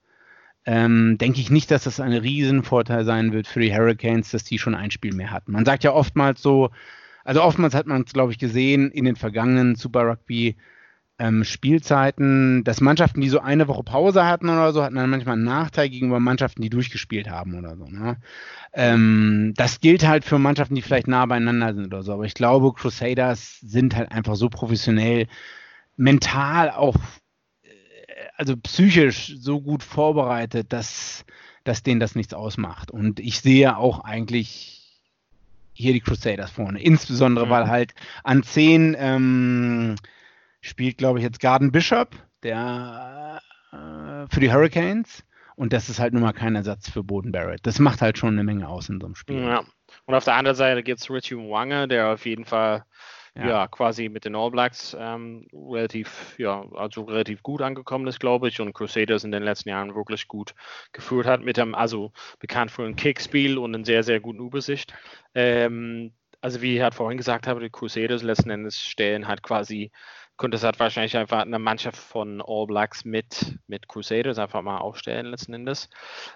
ähm, 0.67 1.19
denke 1.19 1.41
ich 1.41 1.51
nicht, 1.51 1.71
dass 1.71 1.85
das 1.85 2.01
ein 2.01 2.13
Riesenvorteil 2.13 3.05
sein 3.05 3.33
wird 3.33 3.47
für 3.47 3.61
die 3.61 3.73
Hurricanes, 3.73 4.33
dass 4.33 4.43
die 4.43 4.59
schon 4.59 4.75
ein 4.75 4.91
Spiel 4.91 5.15
mehr 5.15 5.31
hatten. 5.31 5.53
Man 5.53 5.65
sagt 5.65 5.85
ja 5.85 5.93
oftmals 5.93 6.43
so, 6.43 6.71
also 7.23 7.45
oftmals 7.45 7.75
hat 7.75 7.87
man 7.87 8.03
es, 8.03 8.13
glaube 8.13 8.33
ich, 8.33 8.39
gesehen 8.39 8.91
in 8.91 9.05
den 9.05 9.15
vergangenen 9.15 9.77
Super 9.77 10.03
Rugby 10.03 10.57
ähm, 11.21 11.45
Spielzeiten, 11.45 12.65
dass 12.65 12.81
Mannschaften, 12.81 13.21
die 13.21 13.29
so 13.29 13.41
eine 13.41 13.69
Woche 13.69 13.85
Pause 13.85 14.25
hatten 14.25 14.49
oder 14.49 14.73
so, 14.73 14.83
hatten 14.83 14.95
dann 14.95 15.11
manchmal 15.11 15.35
einen 15.35 15.45
Nachteil 15.45 15.91
gegenüber 15.91 16.19
Mannschaften, 16.19 16.63
die 16.63 16.71
durchgespielt 16.71 17.29
haben 17.29 17.59
oder 17.59 17.77
so. 17.77 17.85
Ne? 17.85 18.17
Ähm, 18.73 19.53
das 19.55 19.81
gilt 19.81 20.07
halt 20.07 20.25
für 20.25 20.39
Mannschaften, 20.39 20.75
die 20.75 20.83
vielleicht 20.83 21.09
nah 21.09 21.27
beieinander 21.27 21.75
sind 21.75 21.85
oder 21.85 22.03
so. 22.03 22.15
Aber 22.15 22.25
ich 22.25 22.33
glaube, 22.33 22.73
Crusaders 22.73 23.61
sind 23.61 23.95
halt 23.95 24.11
einfach 24.11 24.35
so 24.35 24.49
professionell, 24.49 25.27
mental 25.99 26.71
auch, 26.71 26.97
äh, 27.65 27.69
also 28.39 28.57
psychisch 28.57 29.35
so 29.39 29.61
gut 29.61 29.83
vorbereitet, 29.83 30.73
dass, 30.73 31.27
dass 31.65 31.83
denen 31.83 32.01
das 32.01 32.15
nichts 32.15 32.33
ausmacht. 32.33 32.91
Und 32.91 33.21
ich 33.21 33.41
sehe 33.41 33.77
auch 33.77 34.05
eigentlich 34.05 35.03
hier 35.75 35.93
die 35.93 36.01
Crusaders 36.01 36.51
vorne. 36.51 36.81
Insbesondere, 36.81 37.45
mhm. 37.45 37.51
weil 37.51 37.69
halt 37.69 37.93
an 38.25 38.43
zehn 38.43 38.97
ähm, 38.99 39.97
spielt, 40.61 40.99
glaube 40.99 41.19
ich, 41.19 41.25
jetzt 41.25 41.41
Garden 41.41 41.73
Bishop, 41.73 42.17
der 42.43 43.41
äh, 43.73 44.27
für 44.33 44.41
die 44.41 44.53
Hurricanes. 44.53 45.25
Und 45.57 45.75
das 45.75 45.91
ist 45.91 46.01
halt 46.01 46.15
nun 46.15 46.23
mal 46.23 46.33
kein 46.33 46.57
Ersatz 46.57 46.89
für 46.89 47.03
Boden 47.03 47.33
Barrett. 47.33 47.61
Das 47.67 47.79
macht 47.79 48.01
halt 48.01 48.17
schon 48.17 48.31
eine 48.31 48.45
Menge 48.45 48.67
aus 48.67 48.89
in 48.89 48.99
so 48.99 49.07
einem 49.07 49.15
Spiel. 49.15 49.43
Ja. 49.43 49.63
Und 50.07 50.15
auf 50.15 50.25
der 50.25 50.35
anderen 50.37 50.57
Seite 50.57 50.83
gibt 50.83 51.01
es 51.01 51.11
Richie 51.11 51.35
Mwange, 51.35 51.87
der 51.87 52.09
auf 52.09 52.25
jeden 52.25 52.47
Fall 52.47 52.85
ja. 53.35 53.49
ja, 53.49 53.69
quasi 53.69 54.09
mit 54.09 54.25
den 54.25 54.35
All 54.35 54.51
Blacks 54.51 54.97
ähm, 54.99 55.47
relativ, 55.53 56.35
ja, 56.39 56.65
also 56.75 57.03
relativ 57.03 57.43
gut 57.43 57.63
angekommen 57.63 58.07
ist, 58.07 58.21
glaube 58.21 58.49
ich, 58.49 58.61
und 58.61 58.73
Crusaders 58.73 59.25
in 59.25 59.33
den 59.33 59.43
letzten 59.43 59.69
Jahren 59.69 59.95
wirklich 59.95 60.27
gut 60.29 60.55
geführt 60.93 61.27
hat, 61.27 61.43
mit 61.43 61.59
einem, 61.59 61.75
also 61.75 62.13
bekannt 62.39 62.71
für 62.71 62.85
ein 62.85 62.97
Kickspiel 62.97 63.59
und 63.59 63.75
eine 63.75 63.85
sehr, 63.85 64.03
sehr 64.03 64.21
guten 64.21 64.41
Übersicht. 64.41 64.95
Ähm, 65.35 66.13
also 66.41 66.63
wie 66.63 66.77
ich 66.77 66.83
halt 66.83 66.95
vorhin 66.95 67.19
gesagt 67.19 67.47
habe, 67.47 67.61
die 67.61 67.71
Crusaders 67.71 68.23
letzten 68.23 68.51
Endes 68.51 68.81
stellen 68.81 69.29
halt 69.29 69.43
quasi 69.43 69.91
könnte 70.41 70.57
es 70.57 70.65
halt 70.65 70.81
wahrscheinlich 70.81 71.19
einfach 71.19 71.43
eine 71.43 71.59
Mannschaft 71.59 71.99
von 71.99 72.43
All 72.45 72.67
Blacks 72.67 73.05
mit, 73.05 73.59
mit 73.67 73.87
Crusaders 73.89 74.39
einfach 74.39 74.63
mal 74.63 74.79
aufstellen, 74.79 75.27
letzten 75.27 75.53
Endes. 75.53 75.91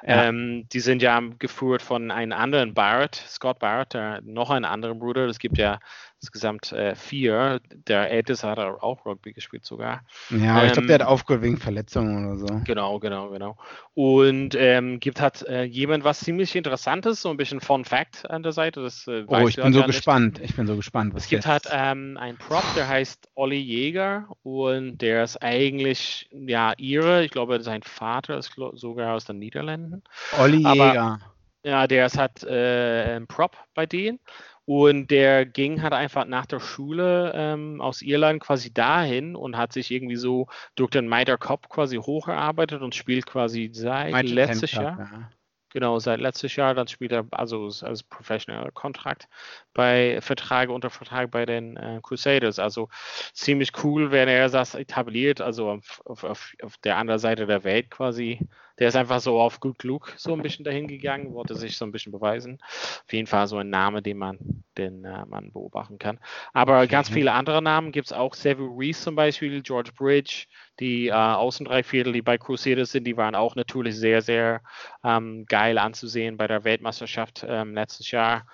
Ja. 0.07 0.25
Ähm, 0.25 0.69
die 0.73 0.81
sind 0.81 1.01
ja 1.01 1.21
geführt 1.39 1.81
von 1.81 2.11
einem 2.11 2.33
anderen 2.33 2.75
Barrett, 2.75 3.15
Scott 3.15 3.59
Barrett, 3.59 4.23
noch 4.23 4.51
ein 4.51 4.67
anderer 4.67 4.95
Bruder. 4.95 5.25
Es 5.25 5.39
gibt 5.39 5.57
ja 5.57 5.81
insgesamt 6.25 6.73
äh, 6.73 6.95
vier. 6.95 7.61
Der 7.87 8.11
älteste 8.11 8.49
hat 8.49 8.59
auch 8.59 9.05
Rugby 9.05 9.35
gespielt 9.35 9.65
sogar. 9.67 10.03
Ja, 10.31 10.61
ähm, 10.61 10.67
ich 10.67 10.73
glaube, 10.73 10.89
der 10.89 11.01
hat 11.01 11.07
aufgehört 11.07 11.43
wegen 11.43 11.59
Verletzungen 11.59 12.27
oder 12.27 12.39
so. 12.39 12.61
Genau, 12.65 12.99
genau, 12.99 13.29
genau. 13.29 13.57
Und 13.93 14.55
ähm, 14.55 15.01
gibt 15.01 15.21
hat 15.21 15.43
äh, 15.43 15.65
jemand 15.65 16.05
was 16.05 16.21
ziemlich 16.21 16.57
Interessantes, 16.57 17.21
so 17.21 17.29
ein 17.29 17.37
bisschen 17.37 17.61
Fun 17.61 17.85
Fact 17.85 18.29
an 18.31 18.43
der 18.43 18.53
Seite. 18.53 18.83
Das, 18.83 19.07
äh, 19.07 19.25
oh, 19.27 19.47
ich 19.47 19.57
bin 19.57 19.73
so 19.75 19.83
gespannt. 19.83 20.41
Ich 20.41 20.57
bin 20.57 20.67
so 20.67 20.77
gespannt. 20.77 21.15
Was 21.15 21.25
es 21.25 21.29
gibt 21.29 21.47
halt 21.47 21.69
ähm, 21.71 22.17
einen 22.17 22.39
Prop, 22.39 22.65
der 22.75 22.89
heißt 22.89 23.29
Olli 23.35 23.61
Jäger 23.61 24.27
und 24.43 24.99
der 24.99 25.25
ist 25.25 25.43
eigentlich 25.43 26.31
ja 26.33 26.73
ihre. 26.79 27.23
Ich 27.23 27.31
glaube, 27.31 27.61
sein 27.61 27.83
Vater 27.83 28.39
ist 28.39 28.57
sogar 28.73 29.15
aus 29.15 29.27
den 29.27 29.39
Niederlanden. 29.39 30.03
Olli 30.39 30.57
Jäger. 30.57 31.21
Ja, 31.67 31.87
der 31.87 32.07
ist 32.07 32.19
halt 32.19 32.43
äh, 32.45 33.17
ein 33.17 33.27
Prop 33.27 33.57
bei 33.75 33.87
denen. 33.87 34.21
Und 34.67 35.11
der 35.11 35.45
ging 35.45 35.83
halt 35.83 35.93
einfach 35.93 36.25
nach 36.25 36.47
der 36.47 36.61
Schule 36.61 37.33
ähm, 37.35 37.81
aus 37.83 38.01
Irland 38.01 38.41
quasi 38.41 38.73
dahin 38.73 39.37
und 39.37 39.59
hat 39.59 39.73
sich 39.75 39.91
irgendwie 39.91 40.17
so 40.17 40.47
durch 40.75 40.91
den 40.91 41.07
Mitre 41.07 41.37
Cup 41.37 41.69
quasi 41.69 41.97
hochgearbeitet 41.97 42.81
und 42.81 42.95
spielt 42.95 43.27
quasi 43.27 43.71
seit 43.73 44.27
letztes 44.27 44.73
Jahr. 44.73 44.99
Ja. 44.99 45.31
Genau, 45.75 45.99
seit 45.99 46.21
letztes 46.21 46.55
Jahr, 46.55 46.73
dann 46.73 46.87
spielt 46.87 47.11
er 47.11 47.27
also 47.33 47.69
als 47.83 48.05
Professional 48.05 48.71
Contract 48.71 49.29
bei 49.75 50.21
Vertrag 50.21 50.69
unter 50.69 50.89
Vertrag 50.89 51.33
bei 51.33 51.45
den 51.47 51.77
äh, 51.77 51.99
Crusaders. 52.01 52.61
Also 52.61 52.89
ziemlich 53.33 53.73
cool, 53.83 54.13
wenn 54.13 54.29
er 54.29 54.49
das 54.49 54.77
etabliert, 54.77 55.41
also 55.41 55.71
auf, 55.71 56.01
auf, 56.05 56.55
auf 56.63 56.77
der 56.85 56.97
anderen 56.97 57.19
Seite 57.19 57.47
der 57.47 57.65
Welt 57.65 57.91
quasi 57.91 58.39
der 58.79 58.89
ist 58.89 58.97
einfach 58.97 59.21
so 59.21 59.41
auf 59.41 59.61
Good 59.61 59.85
Look 59.85 60.13
so 60.17 60.33
ein 60.33 60.43
bisschen 60.43 60.65
dahin 60.65 60.89
gegangen, 60.89 61.33
wollte 61.33 61.55
sich 61.55 61.77
so 61.77 61.85
ein 61.85 61.93
bisschen 61.93 62.13
beweisen. 62.13 62.59
Auf 62.61 63.13
jeden 63.13 63.27
Fall 63.27 63.47
so 63.47 63.59
ein 63.59 63.71
Name, 63.71 64.03
den 64.03 64.19
man, 64.19 64.39
den 64.77 65.05
äh, 65.05 65.25
man 65.27 65.53
beobachten 65.53 65.99
kann. 65.99 66.19
Aber 66.53 66.87
ganz 66.87 67.09
viele 67.09 67.33
andere 67.33 67.63
Namen 67.63 67.93
gibt 67.93 68.07
es 68.07 68.13
auch. 68.13 68.35
Sevu 68.35 68.77
Reese 68.77 69.03
zum 69.03 69.15
Beispiel, 69.15 69.63
George 69.63 69.93
Bridge, 69.97 70.47
die 70.81 71.09
äh, 71.09 71.13
Außendreiviertel, 71.13 72.13
die 72.13 72.23
bei 72.23 72.37
Crusaders 72.37 72.91
sind, 72.91 73.05
die 73.05 73.17
waren 73.17 73.35
auch 73.35 73.55
natürlich 73.55 73.97
sehr, 73.97 74.23
sehr 74.23 74.61
ähm, 75.05 75.47
geil 75.47 75.79
anzusehen 75.79 76.37
bei 76.37 76.49
der 76.49 76.65
Weltmeisterschaft 76.65 77.45
ähm, 77.49 77.75
letztes 77.75 78.11
Jahr. 78.11 78.47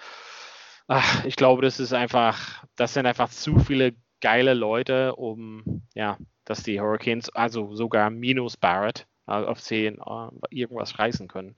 Ach, 0.87 1.25
ich 1.25 1.37
glaube, 1.37 1.63
das 1.63 1.81
ist 1.81 1.93
einfach, 1.93 2.65
das 2.77 2.95
sind 2.95 3.07
einfach 3.07 3.31
zu 3.31 3.59
viele 3.59 3.95
geile 4.21 4.55
Leute, 4.55 5.15
um 5.17 5.83
ja, 5.95 6.19
dass 6.45 6.63
die 6.63 6.81
Hurricanes, 6.81 7.31
also 7.31 7.75
sogar 7.75 8.11
minus 8.11 8.57
Barrett, 8.57 9.07
auf 9.31 9.61
10 9.61 9.99
äh, 9.99 10.01
irgendwas 10.51 10.99
reißen 10.99 11.29
können. 11.29 11.57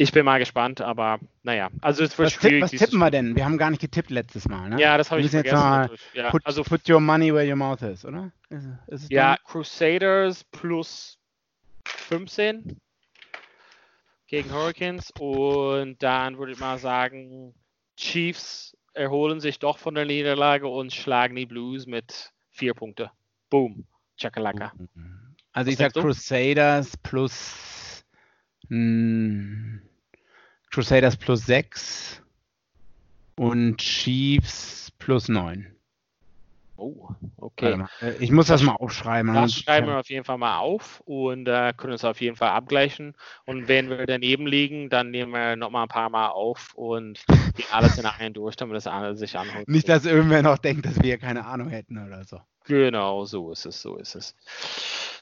Ich 0.00 0.12
bin 0.12 0.24
mal 0.24 0.38
gespannt, 0.38 0.80
aber 0.80 1.20
naja, 1.42 1.68
also 1.82 2.02
es 2.02 2.16
wird 2.16 2.28
was 2.28 2.32
schwierig. 2.32 2.70
Tipp, 2.70 2.72
was 2.72 2.88
tippen 2.88 2.98
wir 3.00 3.10
denn? 3.10 3.36
Wir 3.36 3.44
haben 3.44 3.58
gar 3.58 3.68
nicht 3.68 3.82
getippt 3.82 4.08
letztes 4.08 4.48
Mal, 4.48 4.70
ne? 4.70 4.80
Ja, 4.80 4.96
das 4.96 5.10
habe 5.10 5.20
ich 5.20 5.30
vergessen. 5.30 5.56
Jetzt 5.56 5.62
mal 5.62 5.90
ja, 6.14 6.30
put, 6.30 6.46
also, 6.46 6.62
put 6.62 6.88
your 6.88 7.00
money 7.00 7.34
where 7.34 7.46
your 7.46 7.56
mouth 7.56 7.82
is, 7.82 8.06
oder? 8.06 8.32
Ist, 8.48 8.66
ist 8.86 9.10
ja, 9.12 9.36
dann? 9.36 9.44
Crusaders 9.44 10.44
plus 10.44 11.18
15 11.86 12.78
gegen 14.26 14.50
Hurricanes 14.50 15.12
und 15.18 16.02
dann 16.02 16.38
würde 16.38 16.52
ich 16.52 16.58
mal 16.58 16.78
sagen, 16.78 17.52
Chiefs 17.98 18.74
erholen 18.94 19.40
sich 19.40 19.58
doch 19.58 19.76
von 19.76 19.94
der 19.94 20.06
Niederlage 20.06 20.66
und 20.66 20.94
schlagen 20.94 21.36
die 21.36 21.46
Blues 21.46 21.86
mit 21.86 22.32
vier 22.48 22.72
Punkte. 22.72 23.10
Boom. 23.50 23.84
Chakalaka. 24.16 24.72
Mhm. 24.94 25.19
Also 25.52 25.68
Was 25.68 25.72
ich 25.72 25.78
sag 25.78 25.92
Crusaders 25.94 26.96
plus 26.98 28.04
mh, 28.68 28.76
hm, 28.76 29.82
Crusaders 30.70 31.16
plus 31.16 31.46
6 31.46 32.22
und 33.36 33.78
Chiefs 33.78 34.92
plus 34.98 35.28
9. 35.28 35.74
Oh, 36.76 37.08
okay. 37.36 37.84
Äh, 38.00 38.12
ich 38.20 38.30
muss 38.30 38.46
das, 38.46 38.60
das 38.60 38.66
mal 38.66 38.76
aufschreiben. 38.76 39.34
Das 39.34 39.52
schreiben 39.52 39.88
wir 39.88 39.98
auf 39.98 40.08
jeden 40.08 40.24
Fall 40.24 40.38
mal 40.38 40.58
auf 40.58 41.00
und 41.04 41.46
äh, 41.46 41.74
können 41.76 41.92
es 41.92 42.04
auf 42.04 42.22
jeden 42.22 42.36
Fall 42.36 42.50
abgleichen. 42.50 43.14
Und 43.44 43.68
wenn 43.68 43.90
wir 43.90 44.06
daneben 44.06 44.46
liegen, 44.46 44.88
dann 44.88 45.10
nehmen 45.10 45.32
wir 45.32 45.56
nochmal 45.56 45.82
ein 45.82 45.88
paar 45.88 46.08
Mal 46.08 46.28
auf 46.28 46.72
und 46.74 47.22
gehen 47.26 47.66
alles 47.70 47.98
in 47.98 48.06
einen 48.06 48.32
durch, 48.32 48.56
damit 48.56 48.76
das 48.76 48.86
andere 48.86 49.14
sich 49.14 49.36
anholt. 49.36 49.68
Nicht, 49.68 49.90
dass 49.90 50.06
irgendwer 50.06 50.42
noch 50.42 50.56
denkt, 50.56 50.86
dass 50.86 51.02
wir 51.02 51.18
keine 51.18 51.44
Ahnung 51.44 51.68
hätten 51.68 51.98
oder 51.98 52.24
so. 52.24 52.40
Genau, 52.70 53.24
so 53.24 53.50
ist 53.50 53.66
es, 53.66 53.82
so 53.82 53.96
ist 53.96 54.14
es. 54.14 54.36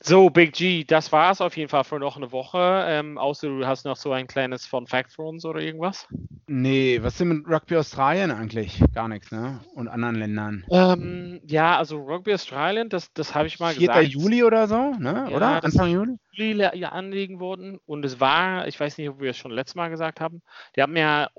So, 0.02 0.28
Big 0.28 0.52
G, 0.52 0.84
das 0.84 1.11
war 1.12 1.32
es 1.32 1.40
auf 1.40 1.56
jeden 1.56 1.70
Fall 1.70 1.82
für 1.82 1.98
noch 1.98 2.18
eine 2.18 2.30
Woche. 2.30 2.84
Ähm, 2.87 3.16
außer 3.16 3.48
du 3.48 3.66
hast 3.66 3.87
noch 3.87 3.96
so 3.96 4.12
ein 4.12 4.26
kleines 4.26 4.66
Fun 4.66 4.87
Fact 4.87 5.14
für 5.14 5.22
uns 5.22 5.46
oder 5.46 5.62
irgendwas? 5.62 6.06
Nee, 6.46 6.98
was 7.02 7.16
sind 7.16 7.28
mit 7.28 7.48
Rugby 7.48 7.76
Australien 7.76 8.30
eigentlich? 8.30 8.82
Gar 8.94 9.08
nichts, 9.08 9.32
ne? 9.32 9.61
Und 9.74 9.88
anderen 9.88 10.16
Ländern. 10.16 10.66
Ähm, 10.70 11.40
ja, 11.46 11.78
also 11.78 11.96
Rugby 11.96 12.34
Australien, 12.34 12.90
das, 12.90 13.14
das 13.14 13.34
habe 13.34 13.46
ich 13.46 13.58
mal 13.61 13.72
4. 13.72 13.80
gesagt. 13.80 13.98
4. 14.00 14.08
Juli 14.08 14.44
oder 14.44 14.68
so, 14.68 14.92
ne? 14.98 15.26
Ja, 15.30 15.34
oder? 15.34 15.64
Anfang 15.64 15.90
Juli? 15.90 16.16
Juli 16.32 16.68
ja, 16.74 16.90
anlegen 16.90 17.40
wurden. 17.40 17.80
Und 17.87 18.04
es 18.04 18.20
war, 18.20 18.68
ich 18.68 18.78
weiß 18.78 18.98
nicht, 18.98 19.08
ob 19.08 19.20
wir 19.20 19.30
es 19.30 19.38
schon 19.38 19.52
letztes 19.52 19.74
Mal 19.74 19.88
gesagt 19.88 20.20
haben, 20.20 20.42
die 20.76 20.82
haben 20.82 20.96
ja 20.98 21.30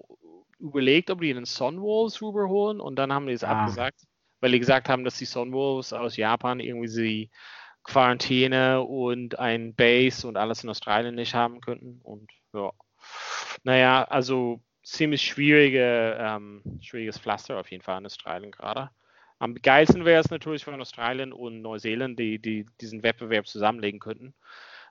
überlegt, 0.60 1.12
ob 1.12 1.22
die 1.22 1.34
den 1.34 1.46
Sunwolves 1.46 2.20
rüberholen 2.20 2.80
und 2.80 2.96
dann 2.96 3.14
haben 3.14 3.28
die 3.28 3.34
es 3.34 3.44
ah. 3.44 3.62
abgesagt, 3.62 4.02
weil 4.40 4.52
die 4.52 4.60
gesagt 4.60 4.90
haben, 4.90 5.04
dass 5.04 5.18
die 5.18 5.26
Sunwolves 5.26 5.94
aus 5.94 6.18
Japan 6.18 6.60
irgendwie 6.60 6.88
sie 6.88 7.30
Quarantäne 7.84 8.82
und 8.82 9.40
ein 9.40 9.74
Base 9.74 10.28
und 10.28 10.38
alles 10.38 10.64
in 10.64 10.70
Australien 10.70 11.16
nicht 11.16 11.34
haben 11.34 11.62
könnten. 11.62 12.00
Und 12.04 12.30
ja, 12.54 12.72
naja, 13.64 14.04
also 14.04 14.62
ziemlich 14.84 15.22
schwierige, 15.22 16.18
ähm, 16.20 16.62
schwieriges 16.82 17.18
Pflaster 17.18 17.60
auf 17.60 17.72
jeden 17.72 17.84
Fall 17.84 18.00
in 18.00 18.06
Australien 18.06 18.52
gerade. 18.52 18.90
Am 19.40 19.56
geilsten 19.56 20.04
wäre 20.04 20.22
es 20.22 20.30
natürlich, 20.30 20.68
wenn 20.68 20.82
Australien 20.82 21.32
und 21.32 21.62
Neuseeland 21.62 22.20
die, 22.20 22.40
die 22.40 22.66
diesen 22.82 23.04
Wettbewerb 23.04 23.48
zusammenlegen 23.48 24.00
könnten. 24.00 24.34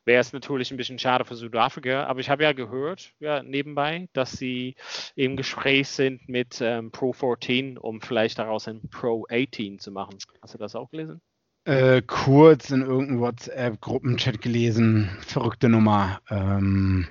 Wäre 0.09 0.23
es 0.23 0.33
natürlich 0.33 0.71
ein 0.71 0.79
bisschen 0.79 0.99
schade 0.99 1.27
für 1.27 1.37
Südafrika, 1.37 2.05
aber 2.05 2.21
ich 2.21 2.31
habe 2.31 2.43
ja 2.43 2.53
gehört, 2.53 3.13
ja, 3.21 3.43
nebenbei, 3.43 4.09
dass 4.15 4.33
sie 4.33 4.75
im 5.17 5.37
Gespräch 5.37 5.89
sind 5.89 6.27
mit 6.31 6.63
ähm, 6.63 6.91
Pro 6.91 7.13
14, 7.13 7.77
um 7.77 8.01
vielleicht 8.01 8.39
daraus 8.39 8.67
ein 8.69 8.81
Pro 8.89 9.27
18 9.31 9.79
zu 9.79 9.93
machen. 9.93 10.17
Hast 10.41 10.55
du 10.55 10.59
das 10.59 10.75
auch 10.75 10.91
gelesen? 10.91 11.21
äh, 11.69 12.01
kurz 12.01 12.71
in 12.71 12.81
irgendeinem 12.81 13.21
WhatsApp-Gruppenchat 13.21 14.41
gelesen. 14.41 15.11
Verrückte 15.21 15.69
Nummer. 15.69 16.21
Ähm, 16.31 17.07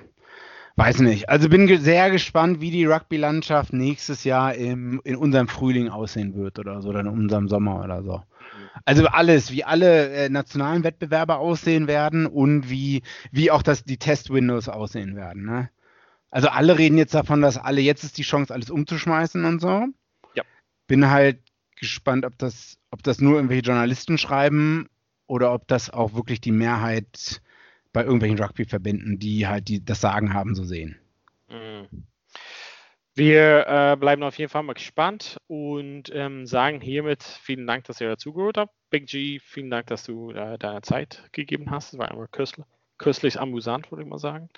weiß 0.78 1.00
nicht. 1.00 1.28
Also 1.28 1.48
bin 1.48 1.66
sehr 1.80 2.10
gespannt, 2.10 2.60
wie 2.60 2.70
die 2.70 2.86
Rugby-Landschaft 2.86 3.72
nächstes 3.72 4.22
Jahr 4.22 4.54
im, 4.54 5.00
in 5.02 5.16
unserem 5.16 5.48
Frühling 5.48 5.88
aussehen 5.88 6.34
wird 6.34 6.58
oder 6.58 6.80
so, 6.80 6.90
oder 6.90 7.00
in 7.00 7.08
unserem 7.08 7.48
Sommer 7.48 7.82
oder 7.82 8.02
so. 8.04 8.22
Also 8.84 9.06
alles, 9.06 9.50
wie 9.50 9.64
alle 9.64 10.08
äh, 10.10 10.28
nationalen 10.28 10.84
Wettbewerbe 10.84 11.36
aussehen 11.36 11.88
werden 11.88 12.26
und 12.26 12.70
wie, 12.70 13.02
wie 13.32 13.50
auch 13.50 13.62
das, 13.62 13.84
die 13.84 13.96
Test-Windows 13.96 14.68
aussehen 14.68 15.16
werden. 15.16 15.44
Ne? 15.44 15.68
Also 16.30 16.48
alle 16.48 16.78
reden 16.78 16.96
jetzt 16.96 17.14
davon, 17.14 17.42
dass 17.42 17.58
alle 17.58 17.80
jetzt 17.80 18.04
ist 18.04 18.16
die 18.16 18.22
Chance, 18.22 18.54
alles 18.54 18.70
umzuschmeißen 18.70 19.44
und 19.44 19.60
so. 19.60 19.86
Ja. 20.34 20.44
Bin 20.86 21.10
halt 21.10 21.40
gespannt, 21.74 22.24
ob 22.24 22.38
das, 22.38 22.78
ob 22.92 23.02
das 23.02 23.20
nur 23.20 23.34
irgendwelche 23.34 23.64
Journalisten 23.64 24.16
schreiben 24.16 24.88
oder 25.26 25.52
ob 25.52 25.66
das 25.66 25.90
auch 25.90 26.14
wirklich 26.14 26.40
die 26.40 26.52
Mehrheit 26.52 27.42
bei 27.98 28.04
irgendwelchen 28.04 28.38
Rugby-Verbänden, 28.38 29.18
die 29.18 29.48
halt 29.48 29.66
die, 29.66 29.84
das 29.84 30.00
Sagen 30.00 30.32
haben, 30.32 30.54
so 30.54 30.62
sehen. 30.62 30.96
Mhm. 31.48 32.04
Wir 33.16 33.66
äh, 33.66 33.96
bleiben 33.96 34.22
auf 34.22 34.38
jeden 34.38 34.50
Fall 34.50 34.62
mal 34.62 34.74
gespannt 34.74 35.38
und 35.48 36.04
ähm, 36.14 36.46
sagen 36.46 36.80
hiermit 36.80 37.24
vielen 37.24 37.66
Dank, 37.66 37.82
dass 37.86 38.00
ihr 38.00 38.06
dazugehört 38.06 38.56
habt. 38.56 38.72
Big 38.90 39.08
G, 39.08 39.40
vielen 39.40 39.70
Dank, 39.70 39.88
dass 39.88 40.04
du 40.04 40.30
äh, 40.30 40.56
deine 40.58 40.82
Zeit 40.82 41.24
gegeben 41.32 41.72
hast. 41.72 41.92
Es 41.92 41.98
war 41.98 42.08
immer 42.12 42.28
köstlich 42.28 42.64
köstlich 42.98 43.40
amüsant, 43.40 43.90
würde 43.90 44.04
ich 44.04 44.08
mal 44.08 44.18
sagen. 44.18 44.48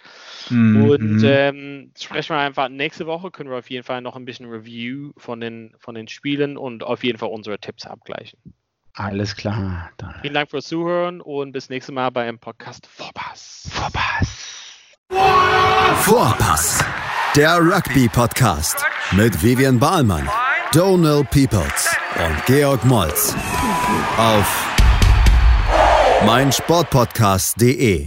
Mhm. 0.51 0.91
Und 0.91 1.23
ähm, 1.25 1.93
sprechen 1.99 2.37
wir 2.37 2.41
einfach 2.41 2.69
nächste 2.69 3.07
Woche, 3.07 3.31
können 3.31 3.49
wir 3.49 3.57
auf 3.57 3.71
jeden 3.71 3.85
Fall 3.85 4.03
noch 4.03 4.17
ein 4.17 4.27
bisschen 4.27 4.51
Review 4.51 5.13
von 5.17 5.41
den, 5.41 5.75
von 5.79 5.95
den 5.95 6.09
Spielen 6.09 6.59
und 6.59 6.83
auf 6.83 7.05
jeden 7.05 7.19
Fall 7.19 7.31
unsere 7.31 7.59
Tipps 7.59 7.87
abgleichen. 7.87 8.39
Alles 8.95 9.37
klar. 9.37 9.91
Dann. 9.97 10.15
Vielen 10.21 10.35
Dank 10.35 10.51
fürs 10.51 10.67
Zuhören 10.67 11.21
und 11.21 11.53
bis 11.53 11.69
nächstes 11.69 11.95
Mal 11.95 12.11
beim 12.11 12.39
Podcast 12.39 12.87
Vorpass. 12.87 13.69
Vorpass. 13.73 14.51
Vorpass. 16.03 16.85
Der 17.37 17.59
Rugby-Podcast 17.59 18.85
mit 19.13 19.41
Vivian 19.43 19.79
Bahlmann, 19.79 20.29
Donald 20.73 21.31
Peoples 21.31 21.97
und 22.17 22.47
Georg 22.47 22.85
Moltz 22.85 23.35
auf 24.17 24.67
meinsportpodcast.de 26.27 28.07